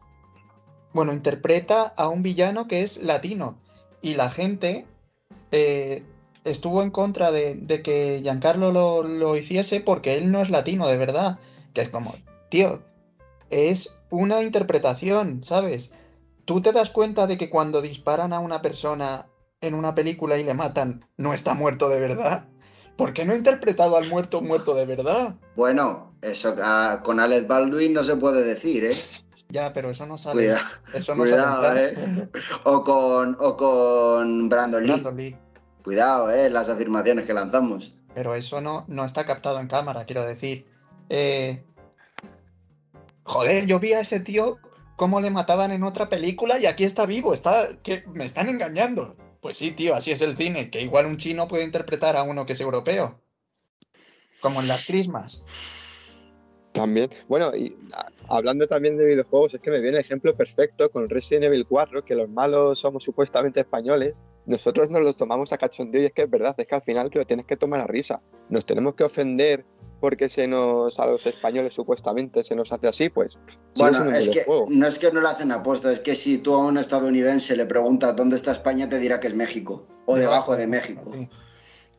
[0.93, 3.61] bueno, interpreta a un villano que es latino,
[4.01, 4.87] y la gente
[5.53, 6.03] eh,
[6.45, 10.97] estuvo en contra de, que Giancarlo lo, lo, hiciese porque él no es latino de
[10.97, 11.39] verdad.
[11.75, 12.15] Que es como,
[12.49, 12.83] tío,
[13.51, 15.91] es una interpretación, ¿sabes?
[16.45, 19.27] Tú te das cuenta de que cuando disparan a una persona
[19.61, 22.49] en una película y le matan, no está muerto de verdad.
[22.97, 25.37] ¿Por qué no ha interpretado al muerto muerto de verdad?
[25.55, 28.97] Bueno, eso ah, con Alex Baldwin no se puede decir, ¿eh?
[29.51, 30.57] Ya, pero eso no sale.
[30.95, 32.29] eso no Cuidado, ¿eh?
[32.65, 35.37] O con, o con Brandon Lee.
[35.85, 36.51] Cuidado, ¿eh?
[36.51, 37.95] Las afirmaciones que lanzamos.
[38.15, 40.67] Pero eso no, no está captado en cámara, quiero decir.
[41.09, 41.65] Eh...
[43.29, 44.57] Joder, yo vi a ese tío
[44.97, 47.35] cómo le mataban en otra película y aquí está vivo.
[47.35, 47.79] Está...
[47.83, 49.17] que Me están engañando.
[49.41, 52.47] Pues sí, tío, así es el cine, que igual un chino puede interpretar a uno
[52.47, 53.21] que es europeo.
[54.41, 55.43] Como en las crismas.
[56.73, 57.77] También, bueno, y
[58.29, 62.05] hablando también de videojuegos, es que me viene el ejemplo perfecto con Resident Evil 4,
[62.05, 66.23] que los malos somos supuestamente españoles, nosotros nos los tomamos a cachondeo y es que
[66.23, 68.23] es verdad, es que al final te lo tienes que tomar a risa.
[68.49, 69.65] Nos tenemos que ofender
[70.01, 73.39] porque se nos a los españoles supuestamente se nos hace así, pues.
[73.77, 76.59] Bueno, es que no es que no lo hacen aposta, es que si tú a
[76.59, 80.67] un estadounidense le preguntas dónde está España, te dirá que es México o debajo de
[80.67, 81.03] México.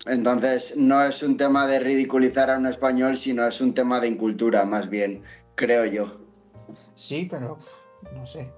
[0.05, 4.07] Entonces, no es un tema de ridiculizar a un español, sino es un tema de
[4.07, 5.23] incultura, más bien,
[5.55, 6.21] creo yo.
[6.95, 7.57] Sí, pero
[8.15, 8.51] no sé.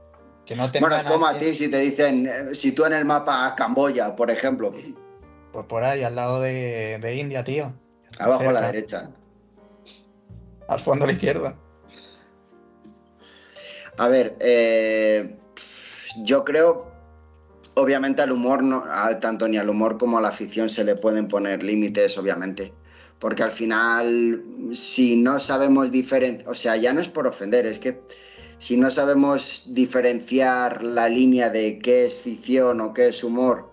[0.45, 3.05] Que no bueno, es como a ti si te dicen, eh, si tú en el
[3.05, 4.71] mapa Camboya, por ejemplo.
[5.51, 7.73] Pues por ahí, al lado de, de India, tío.
[8.19, 9.09] Abajo a la derecha
[10.71, 11.57] al fondo a la izquierda.
[13.97, 15.37] A ver, eh,
[16.23, 16.89] yo creo,
[17.73, 18.83] obviamente al humor, no,
[19.19, 22.73] tanto ni al humor como a la ficción se le pueden poner límites, obviamente.
[23.19, 27.77] Porque al final, si no sabemos diferenciar, o sea, ya no es por ofender, es
[27.77, 28.01] que
[28.57, 33.70] si no sabemos diferenciar la línea de qué es ficción o qué es humor,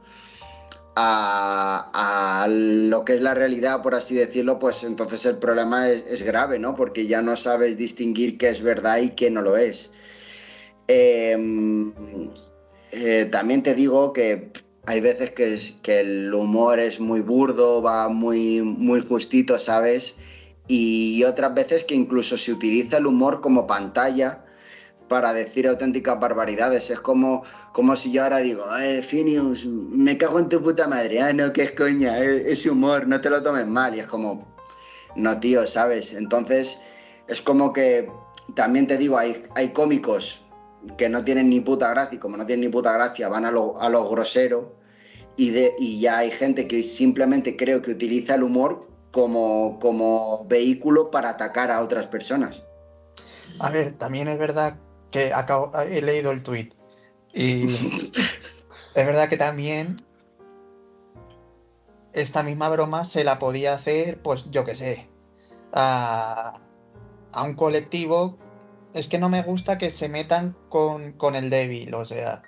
[1.00, 6.58] a, lo que es la realidad, por así decirlo, pues entonces el problema es, grave,
[6.58, 6.74] ¿no?
[6.74, 9.90] Porque ya no sabes distinguir qué es verdad y qué no lo es.
[10.88, 11.92] Em,
[12.92, 14.50] eh, también te digo que
[14.86, 20.16] hay veces que, que, el humor es muy burdo, va muy, muy justito, ¿sabes?
[20.66, 24.44] Y otras veces que incluso se utiliza el humor como pantalla
[25.08, 26.90] para decir auténticas barbaridades.
[26.90, 27.42] Es como,
[27.72, 31.52] como si yo ahora digo, eh, Finius, me cago en tu puta madre, ah, no,
[31.52, 33.94] que es coña, ese humor, no te lo tomes mal.
[33.94, 34.46] Y es como,
[35.16, 36.12] no, tío, ¿sabes?
[36.12, 36.78] Entonces,
[37.26, 38.10] es como que,
[38.54, 40.42] también te digo, hay, hay cómicos
[40.96, 43.50] que no tienen ni puta gracia y como no tienen ni puta gracia, van a
[43.50, 44.76] lo, a lo grosero.
[45.36, 50.44] Y, de, y ya hay gente que simplemente creo que utiliza el humor como, como
[50.48, 52.64] vehículo para atacar a otras personas.
[53.60, 54.76] A ver, también es verdad
[55.10, 56.70] que acabo, he leído el tweet
[57.32, 59.96] y es verdad que también
[62.12, 65.08] esta misma broma se la podía hacer, pues yo qué sé,
[65.72, 66.54] a,
[67.32, 68.38] a, un colectivo.
[68.94, 72.42] Es que no me gusta que se metan con, con el débil, o sea,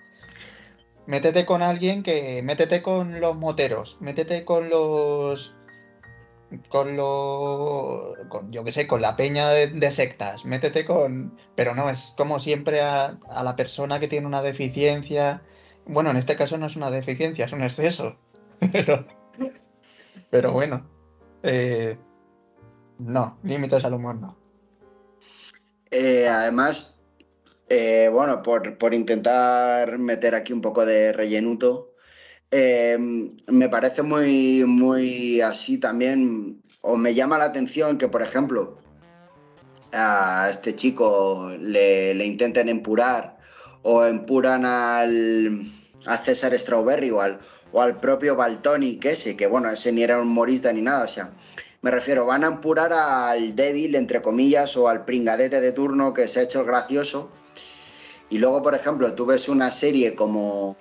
[1.06, 2.42] métete con alguien que.
[2.42, 5.54] Métete con los moteros, métete con los
[6.68, 8.14] con lo.
[8.51, 10.44] yo qué sé, con la peña de, sectas.
[10.44, 11.36] Métete con.
[11.55, 15.42] Pero no, es como siempre a, la persona que tiene una deficiencia.
[15.86, 18.16] Bueno, en este caso no es una deficiencia, es un exceso.
[18.72, 19.07] pero.
[20.30, 20.88] Pero bueno.
[21.42, 21.96] Eh,
[22.98, 24.36] no, límites al humor no.
[25.90, 26.96] Eh, además,
[27.68, 31.89] eh, bueno, por, por, intentar meter aquí un poco de rellenuto,
[32.53, 38.78] Em, me parece muy, muy así también, o me llama la atención que, por ejemplo,
[39.92, 43.38] a este chico le, intenten empurar
[43.82, 45.62] o empuran al,
[46.07, 47.38] a César Strawberry o al,
[47.72, 51.05] o al propio Baltoni, que ese, que bueno, ese ni era un humorista ni nada,
[51.05, 51.32] o sea,
[51.82, 56.28] me refiero, van a empurar al débil, entre comillas, o al pringadete de turno que
[56.28, 57.30] se ha hecho gracioso.
[58.28, 60.76] Y luego, por ejemplo, tú ves una serie como,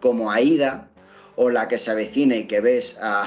[0.00, 0.91] como Aida,
[1.36, 3.26] o la que se avecina y que ves a,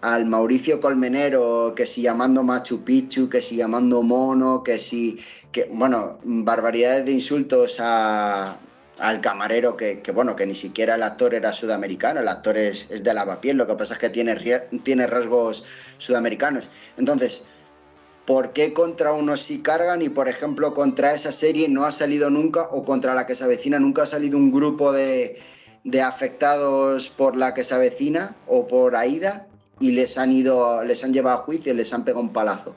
[0.00, 5.18] al Mauricio Colmenero, que si llamando Machu Picchu, que si llamando mono, que si,
[5.52, 8.58] que, bueno, barbaridades de insultos a,
[8.98, 13.02] al camarero, que, bueno, que ni siquiera el actor era sudamericano, el actor es, es
[13.02, 14.36] de lavapiel, lo que pasa es que tiene,
[14.82, 15.64] tiene rasgos
[15.98, 16.68] sudamericanos.
[16.96, 17.42] Entonces,
[18.26, 22.30] ¿por qué contra unos sí cargan y, por ejemplo, contra esa serie no ha salido
[22.30, 25.38] nunca, o contra la que se avecina nunca ha salido un grupo de
[25.84, 29.46] de afectados por la que se avecina o por AIDA
[29.78, 32.76] y les han ido, les han llevado a juicio les han pegado un palazo.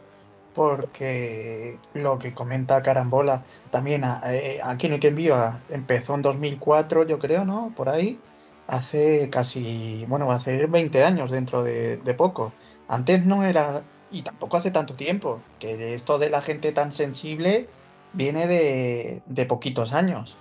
[0.56, 7.08] Porque lo que comenta Carambola, también eh, aquí no hay quien viva, empezó en 2004
[7.08, 7.74] yo creo, ¿no?
[7.76, 8.20] Por ahí.
[8.68, 12.54] hace casi, bueno, ser 20 años dentro de, de poco.
[12.88, 17.68] Antes no era, y tampoco hace tanto tiempo, que esto de la gente tan sensible
[18.14, 20.38] viene de, de poquitos años.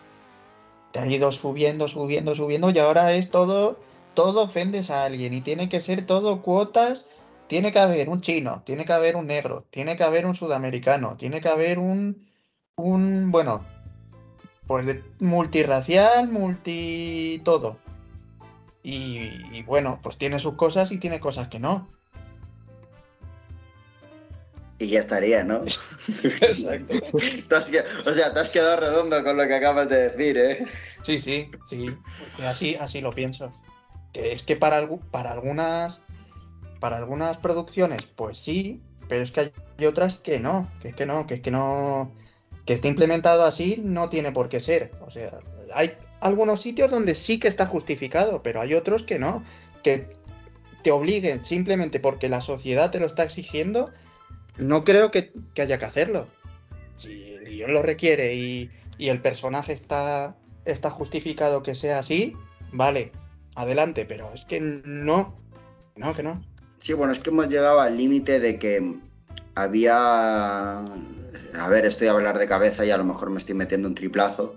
[0.92, 3.78] Te ha ido subiendo, subiendo, subiendo y ahora es todo,
[4.14, 7.06] todo ofendes a alguien y tiene que ser todo cuotas.
[7.48, 11.16] Tiene que haber un chino, tiene que haber un negro, tiene que haber un sudamericano,
[11.16, 12.26] tiene que haber un,
[12.76, 13.64] un bueno,
[14.66, 17.76] pues de- multirracial, multi todo.
[18.82, 19.18] Y,
[19.52, 21.88] y bueno, pues tiene sus cosas y tiene cosas que no.
[24.82, 25.58] Y ya estaría, ¿no?
[26.24, 26.94] Exacto.
[27.56, 27.70] Has
[28.04, 30.66] o sea, te has quedado redondo con lo que acabas de decir, ¿eh?
[31.02, 31.96] Sí, sí, sí.
[32.44, 33.52] Así, así lo pienso.
[34.12, 36.02] Que es que para, para algunas.
[36.80, 40.68] Para algunas producciones, pues sí, pero es que hay otras que no.
[40.80, 42.12] Que es que no, que es que no.
[42.66, 44.90] Que esté implementado así no tiene por qué ser.
[45.06, 45.30] O sea,
[45.76, 49.44] hay algunos sitios donde sí que está justificado, pero hay otros que no.
[49.84, 50.08] Que
[50.82, 53.92] te obliguen simplemente porque la sociedad te lo está exigiendo.
[54.58, 56.28] No creo que, que haya que hacerlo.
[56.96, 62.34] Si el guion lo requiere y, y el personaje está, está justificado que sea así,
[62.72, 63.12] vale,
[63.54, 65.36] adelante, pero es que no,
[65.96, 66.42] no, que no.
[66.78, 68.96] Sí, bueno, es que hemos llegado al límite de que
[69.54, 70.78] había.
[70.78, 73.94] A ver, estoy a hablar de cabeza y a lo mejor me estoy metiendo un
[73.94, 74.56] triplazo.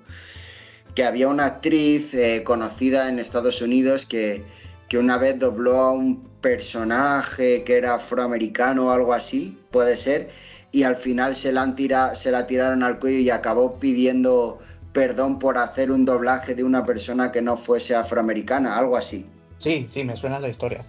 [0.95, 4.43] Que había una actriz eh, conocida en Estados Unidos que,
[4.87, 10.29] que una vez dobló a un personaje que era afroamericano o algo así, puede ser,
[10.71, 11.75] y al final se la, han
[12.15, 14.59] se la tiraron al cuello y acabó pidiendo
[14.93, 19.25] perdón por hacer un doblaje de una persona que no fuese afroamericana, algo así.
[19.57, 20.85] Sí, sí, me suena la historia.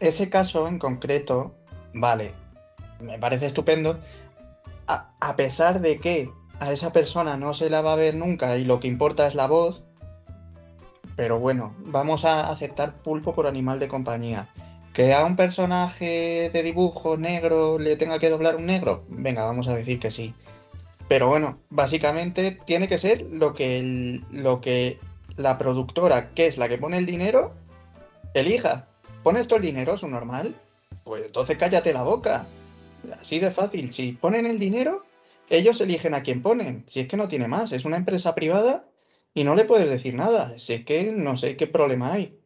[0.00, 1.54] Ese caso en concreto,
[1.92, 2.32] vale,
[3.00, 3.98] me parece estupendo,
[4.86, 8.64] a pesar de que a esa persona no se la va a ver nunca y
[8.64, 9.86] lo que importa es la voz,
[11.16, 14.48] pero bueno, vamos a aceptar pulpo por animal de compañía.
[14.92, 19.66] Que a un personaje de dibujo negro le tenga que doblar un negro, venga, vamos
[19.66, 20.34] a decir que sí.
[21.08, 24.98] Pero bueno, básicamente tiene que ser lo que, lo que
[25.36, 27.52] la productora, que es la que pone el dinero,
[28.34, 28.86] elija.
[29.22, 30.54] ¿Pones tú el dinero, su normal?
[31.02, 32.46] Pues entonces cállate la boca.
[33.20, 33.92] Así de fácil.
[33.92, 35.04] Si ponen el dinero,
[35.50, 36.84] ellos eligen a quién ponen.
[36.86, 38.84] Si es que no tiene más, es una empresa privada
[39.34, 40.58] y no le puedes decir nada.
[40.58, 42.38] Si es que no sé qué problema hay.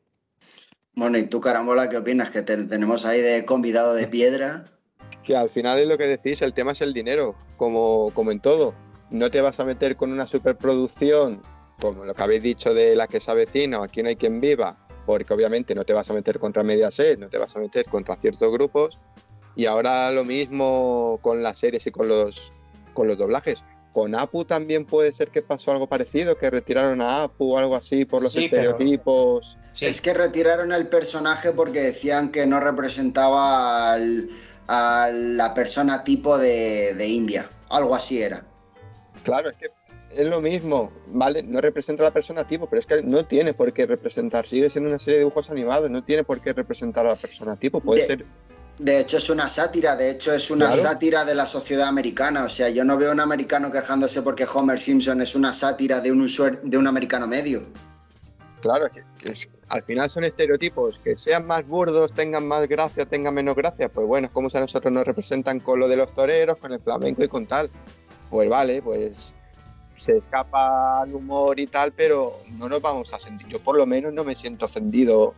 [0.95, 2.31] Bueno, ¿y tú, Carambola, qué opinas?
[2.31, 4.65] Que te- tenemos ahí de convidado de piedra.
[5.23, 8.41] Que al final es lo que decís, el tema es el dinero, como, como en
[8.41, 8.75] todo.
[9.11, 11.43] No te vas a meter con una superproducción,
[11.81, 14.41] como lo que habéis dicho de la que se avecina o aquí no hay quien
[14.41, 14.77] viva,
[15.07, 18.17] porque obviamente no te vas a meter contra Mediaset, no te vas a meter contra
[18.17, 18.99] ciertos grupos.
[19.55, 22.51] Y ahora lo mismo con las series y con los,
[22.93, 23.63] con los doblajes.
[23.93, 27.75] Con Apu también puede ser que pasó algo parecido, que retiraron a Apu o algo
[27.75, 29.57] así por los Sí, pero- estereotipos.
[29.75, 34.29] Sí, Es que retiraron el personaje porque decían que no representaba al-
[34.67, 37.49] a la persona tipo de, de India.
[37.71, 38.45] Algo así era.
[39.25, 39.67] Claro, es que
[40.11, 41.43] es lo mismo, ¿vale?
[41.43, 44.47] No representa a la persona tipo, pero es que no tiene por qué representar.
[44.47, 47.57] Sigue siendo una serie de dibujos animados, no tiene por qué representar a la persona
[47.57, 47.81] tipo.
[47.81, 48.25] Puede De- ser.
[48.79, 50.83] De hecho, es una sátira, de hecho, es una Claro.
[50.83, 52.45] sátira de la sociedad americana.
[52.45, 56.01] O sea, yo no veo a un americano quejándose porque Homer Simpson es una sátira
[56.01, 57.67] de un, usuario, de un americano medio.
[58.61, 60.99] Claro, es que, que es- al final son estereotipos.
[61.01, 63.89] Que sean más burdos, tengan más gracia, tengan menos gracia.
[63.89, 66.73] Pues bueno, es como si a nosotros nos representan con lo de los toreros, con
[66.73, 67.71] el flamenco y con tal.
[68.31, 69.35] Pues vale, pues
[69.97, 73.49] se escapa al humor y tal, pero no nos vamos a sentir.
[73.49, 75.35] Yo por lo menos no me siento ofendido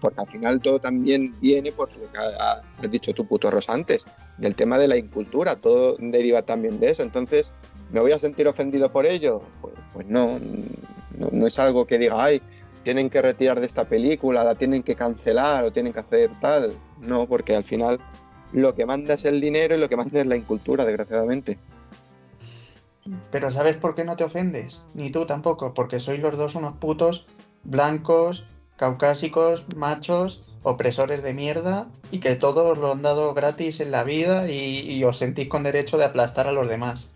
[0.00, 3.72] porque al final todo también viene por lo que ha- has dicho tú, puto Rosa,
[3.72, 4.04] antes,
[4.38, 7.02] del tema de la incultura, todo deriva también de eso.
[7.02, 7.52] Entonces,
[7.90, 9.42] ¿me voy a sentir ofendido por ello?
[9.60, 10.38] Pues, pues no,
[11.18, 12.40] no, no es algo que diga, ay,
[12.82, 16.72] tienen que retirar de esta película, la tienen que cancelar o tienen que hacer tal.
[16.98, 18.00] No, porque al final
[18.52, 21.58] lo que manda es el dinero y lo que manda es la incultura, desgraciadamente.
[23.30, 24.82] Pero ¿sabes por qué no te ofendes?
[24.94, 27.26] Ni tú tampoco, porque sois los dos unos putos
[27.64, 28.46] blancos,
[28.80, 34.50] caucásicos, machos, opresores de mierda y que todos lo han dado gratis en la vida
[34.50, 37.10] y, y os sentís con derecho de aplastar a los demás.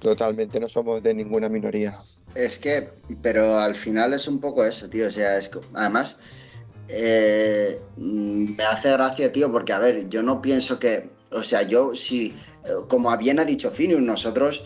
[0.00, 1.98] Totalmente, no somos de ninguna minoría.
[2.34, 2.88] Es que,
[3.20, 5.06] pero al final es un poco eso, tío.
[5.08, 6.16] O sea, es co- además,
[6.88, 11.94] eh, me hace gracia, tío, porque a ver, yo no pienso que, o sea, yo
[11.94, 12.34] sí,
[12.64, 14.64] eh, como bien ha dicho Finius, nosotros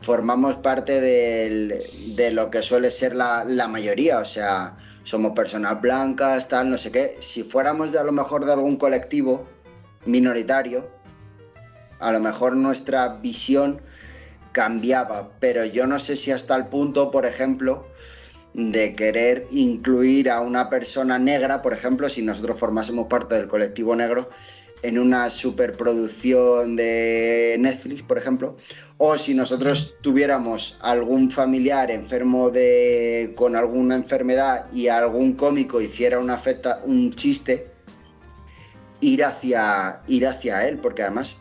[0.00, 1.82] formamos parte del-
[2.14, 6.78] de lo que suele ser la, la mayoría, o sea, somos personas blancas, tal, no
[6.78, 7.16] sé qué.
[7.20, 9.46] Si fuéramos de a lo mejor de algún colectivo
[10.06, 10.88] minoritario,
[12.00, 13.80] a lo mejor nuestra visión
[14.52, 17.86] cambiaba, pero yo no sé si hasta el punto, por ejemplo,
[18.54, 23.96] de querer incluir a una persona negra, por ejemplo, si nosotros formásemos parte del colectivo
[23.96, 24.28] negro,
[24.82, 28.56] en una superproducción de Netflix, por ejemplo,
[28.98, 36.18] o si nosotros tuviéramos algún familiar enfermo de, con alguna enfermedad y algún cómico hiciera
[36.18, 37.70] una afecta, un chiste,
[39.00, 41.36] ir hacia, ir hacia él, porque además,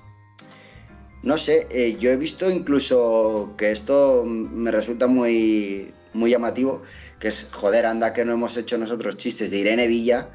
[1.23, 6.81] no sé, eh, yo he visto incluso que esto me resulta muy, muy llamativo,
[7.19, 10.29] que es, joder, anda que no hemos hecho nosotros chistes de Irene Villa,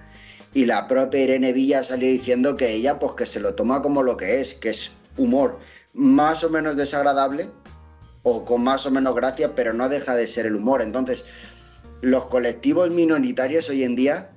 [0.57, 4.02] y la propia Irene Villa salió diciendo que ella, pues que se lo toma como
[4.02, 5.59] lo que es, que es humor
[5.92, 7.50] más o menos desagradable,
[8.22, 10.80] o con más o menos gracia, pero no deja de ser el humor.
[10.80, 11.26] Entonces,
[12.00, 14.30] los colectivos minoritarios hoy en día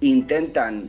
[0.00, 0.88] intentan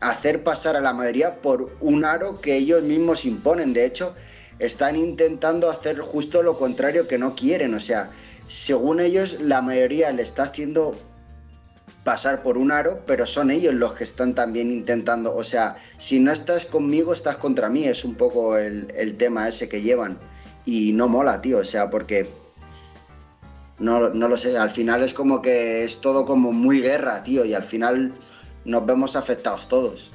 [0.00, 3.74] hacer pasar a la mayoría por un aro que ellos mismos imponen.
[3.74, 4.14] De hecho,
[4.58, 7.74] están intentando hacer justo lo contrario que no quieren.
[7.74, 8.10] O sea,
[8.48, 10.96] según ellos, la mayoría le está haciendo
[12.04, 15.34] pasar por un aro, pero son ellos los que están también intentando.
[15.34, 17.84] O sea, si no estás conmigo, estás contra mí.
[17.84, 20.18] Es un poco el, el tema ese que llevan.
[20.64, 21.58] Y no mola, tío.
[21.58, 22.28] O sea, porque
[23.82, 27.44] no, no, lo sé, al final es como que es todo como muy guerra, tío,
[27.44, 28.14] y al final
[28.64, 30.12] nos vemos afectados todos.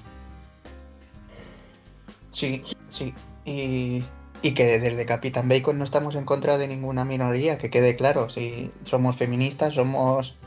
[2.32, 3.14] Sí, sí.
[3.44, 4.04] Y,
[4.42, 8.30] y que desde Capitán Bacon no estamos en contra de ninguna minoría, que quede claro.
[8.30, 10.38] Si somos feministas, somos,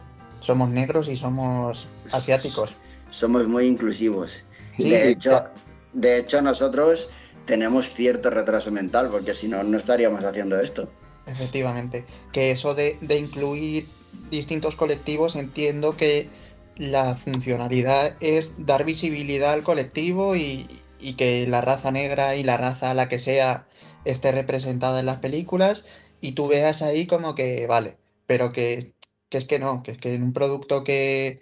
[0.41, 2.73] somos negros y somos asiáticos.
[3.11, 4.45] Somos muy inclusivos.
[4.77, 5.45] Sí, de, hecho,
[5.93, 7.11] de hecho, nosotros
[7.47, 10.89] tenemos cierto retraso mental, porque si no, no estaríamos haciendo esto.
[11.27, 12.05] Efectivamente.
[12.33, 13.89] Que eso de, de incluir
[14.31, 16.29] distintos colectivos, entiendo que
[16.77, 20.67] la funcionalidad es dar visibilidad al colectivo y,
[20.99, 23.67] y que la raza negra y la raza la que sea
[24.05, 25.85] esté representada en las películas
[26.21, 28.93] y tú veas ahí como que vale, pero que,
[29.31, 31.41] que es que no, que es que en un producto que,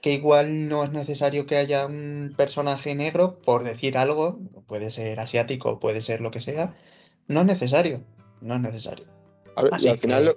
[0.00, 5.20] que igual no es necesario que haya un personaje negro, por decir algo, puede ser
[5.20, 6.74] asiático, puede ser lo que sea,
[7.28, 8.02] no es necesario,
[8.40, 9.06] no es necesario.
[9.54, 10.34] A ver, y Así al final lo,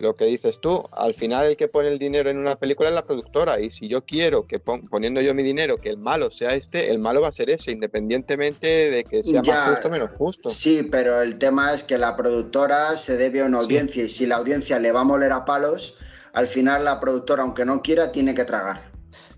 [0.00, 2.94] lo que dices tú, al final el que pone el dinero en una película es
[2.96, 6.30] la productora y si yo quiero que pon- poniendo yo mi dinero que el malo
[6.32, 9.54] sea este, el malo va a ser ese, independientemente de que sea Ya.
[9.54, 10.50] más justo o menos justo.
[10.50, 13.64] Sí, pero el tema es que la productora se debe a una Sí.
[13.64, 15.96] audiencia y si la audiencia le va a moler a palos,
[16.32, 18.80] al final la productora, aunque no quiera, tiene que tragar.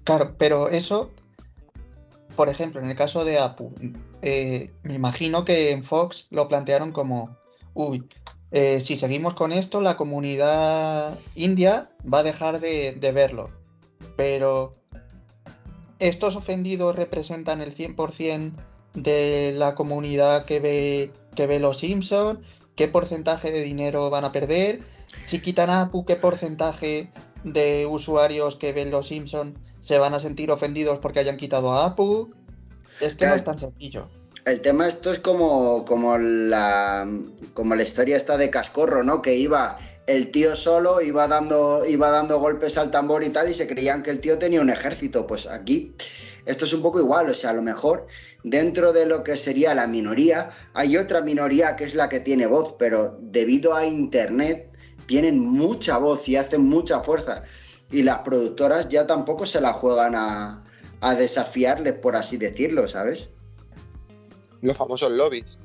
[0.05, 1.11] Claro, pero eso,
[2.37, 3.73] por ejemplo, en el caso de Apu,
[4.23, 7.37] eh, me imagino que en Fox lo plantearon como,
[7.75, 8.09] uy,
[8.53, 13.51] eh, si seguimos con esto, la comunidad india va a dejar de, verlo.
[14.17, 14.73] Pero,
[15.99, 18.53] ¿estos ofendidos representan el 100%
[18.95, 22.43] de la comunidad que ve, que ve Los Simpson?
[22.75, 24.81] ¿Qué porcentaje de dinero van a perder?
[25.25, 27.11] Si quitan a Apu, ¿qué porcentaje
[27.45, 31.87] de usuarios que ven Los Simpson se van a sentir ofendidos porque hayan quitado a
[31.87, 32.33] Apu?
[33.01, 34.09] Es que no es tan sencillo.
[34.47, 37.07] El tema esto es como, como, la,
[37.55, 39.21] como la historia esta de Cascorro, ¿no?
[39.21, 43.55] Que iba el tío solo, iba dando, iba dando golpes al tambor y tal, y
[43.55, 45.27] se creían que el tío tenía un ejército.
[45.27, 45.95] Pues aquí
[46.47, 48.07] esto es un poco igual, o sea, a lo mejor
[48.43, 52.47] dentro de lo que sería la minoría, hay otra minoría que es la que tiene
[52.47, 54.70] voz, pero debido a Internet
[55.11, 57.43] tienen mucha voz y hacen mucha fuerza.
[57.91, 60.63] Y las productoras ya tampoco se la juegan a,
[61.01, 63.29] a desafiarles, por así decirlo, ¿sabes?
[64.63, 65.59] Los famosos lobbies.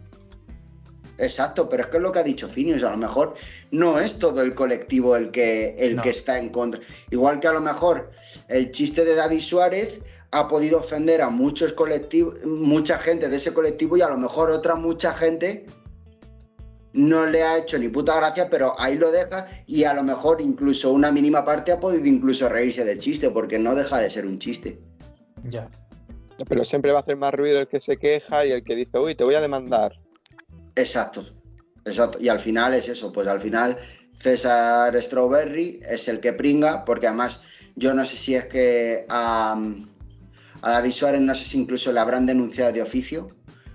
[1.20, 3.36] Exacto, pero es que es lo que ha dicho Finius, a lo mejor
[3.70, 6.02] no es todo el colectivo el que, el No.
[6.02, 6.82] que está en contra.
[7.12, 8.12] Igual que a lo mejor
[8.50, 10.02] el chiste de David Suárez
[10.32, 14.50] ha podido ofender a muchos colectivos, mucha gente de ese colectivo y a lo mejor
[14.50, 15.68] otra mucha gente
[16.96, 20.42] no le ha hecho ni puta gracia, pero ahí lo deja y a lo mejor
[20.42, 24.26] incluso una mínima parte ha podido incluso reírse del chiste porque no deja de ser
[24.26, 24.80] un chiste.
[25.44, 25.70] Ya.
[26.48, 28.98] Pero siempre va a hacer más ruido el que se queja y el que dice,
[28.98, 29.94] uy, te voy a demandar.
[30.76, 31.26] Exacto,
[31.86, 32.18] exacto.
[32.20, 33.78] Y al final es eso, pues al final
[34.14, 37.42] César Strawberry es el que pringa, porque además
[37.76, 39.58] yo no sé si es que a,
[40.62, 43.28] a David Suárez no sé si incluso le habrán denunciado de oficio,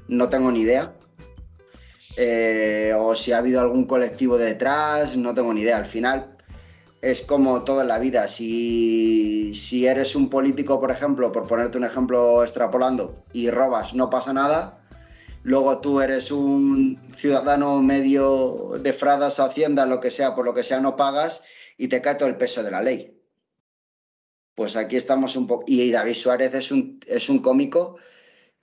[0.08, 0.94] no tengo ni idea.
[2.16, 5.76] Eh, o si ha habido algún colectivo detrás, no tengo ni idea.
[5.76, 6.36] Al final
[7.02, 8.28] es como todo en la vida.
[8.28, 14.10] Si, si eres un político, por ejemplo, por ponerte un ejemplo extrapolando, y robas, no
[14.10, 14.80] pasa nada
[15.42, 20.64] luego tú eres un ciudadano medio de fradas hacienda, lo que sea, por lo que
[20.64, 21.42] sea, no pagas
[21.76, 23.16] y te cae todo el peso de la ley.
[24.54, 25.64] Pues aquí estamos un poco...
[25.66, 27.96] Y David Suárez es un, es un cómico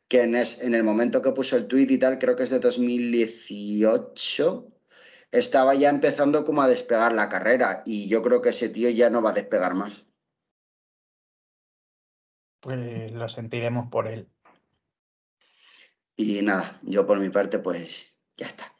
[0.07, 2.49] que en, es- en el momento que puso el tuit y tal, creo que es
[2.49, 4.67] de 2018,
[5.31, 9.09] estaba ya empezando como a despegar la carrera y yo creo que ese tío ya
[9.09, 10.05] no va a despegar más.
[12.59, 14.29] Pues lo sentiremos por él.
[16.15, 18.73] Y nada, yo por mi parte pues ya está.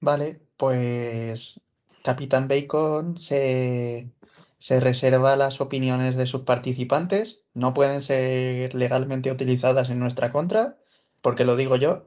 [0.00, 1.60] Vale, pues
[2.02, 4.10] Capitán Bacon se,
[4.58, 7.44] se reserva las opiniones de sus participantes.
[7.54, 10.78] No pueden ser legalmente utilizadas en nuestra contra,
[11.20, 12.06] porque lo digo yo.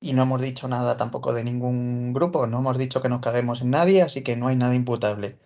[0.00, 3.60] Y no hemos dicho nada tampoco de ningún grupo, no hemos dicho que nos caguemos
[3.60, 5.38] en nadie, así que no hay nada imputable.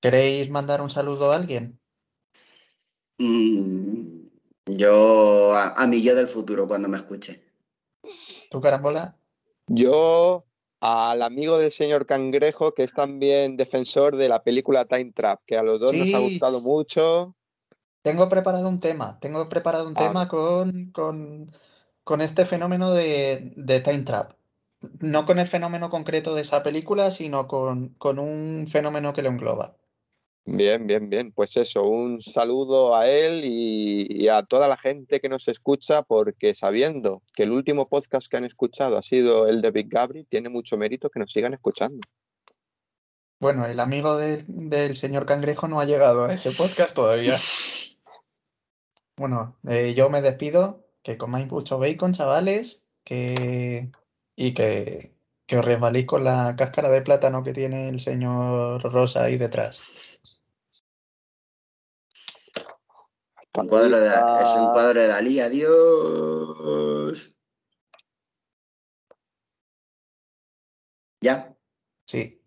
[0.00, 1.78] ¿Queréis mandar un saludo a alguien?
[3.18, 4.26] Mm,
[4.66, 7.44] yo, a, a mi yo del futuro cuando me escuche.
[8.50, 9.16] ¿Tú, Carambola?
[9.68, 10.44] Yo
[10.84, 15.56] al amigo del señor Cangrejo, que es también defensor de la película Time Trap, que
[15.56, 17.36] a los dos nos ha gustado mucho.
[18.02, 20.00] Tengo preparado un tema, tengo preparado un Ah.
[20.08, 21.52] tema con, con,
[22.02, 24.32] con este fenómeno de, de Time Trap.
[24.98, 29.28] No con el fenómeno concreto de esa película, sino con, con un fenómeno que lo
[29.28, 29.76] engloba.
[30.44, 31.32] Bien, bien, bien.
[31.32, 36.02] Pues eso, un saludo a él y, y a toda la gente que nos escucha,
[36.02, 40.24] porque sabiendo que el último podcast que han escuchado ha sido el de Big Gabri,
[40.24, 42.00] tiene mucho mérito que nos sigan escuchando.
[43.38, 47.36] Bueno, el amigo del, del señor Cangrejo no ha llegado a ese podcast todavía.
[49.14, 53.92] Bueno, eh, yo me despido, que comáis mucho bacon, chavales, que,
[54.34, 55.14] y que,
[55.46, 59.80] que os resbaléis con la cáscara de plátano que tiene el señor Rosa ahí detrás.
[63.54, 67.34] Un cuadro de, es un cuadro de Dalí, adiós.
[71.20, 71.54] ¿Ya?
[72.06, 72.42] Sí.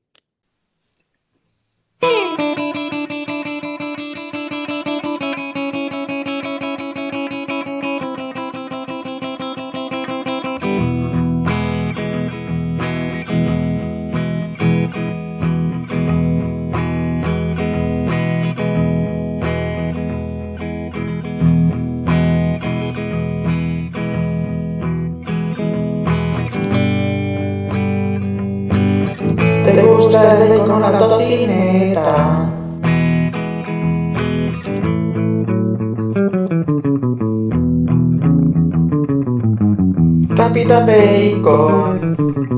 [30.06, 32.52] ¿Te gusta el bacon a tocineta?
[40.36, 42.55] Capitán Bacon.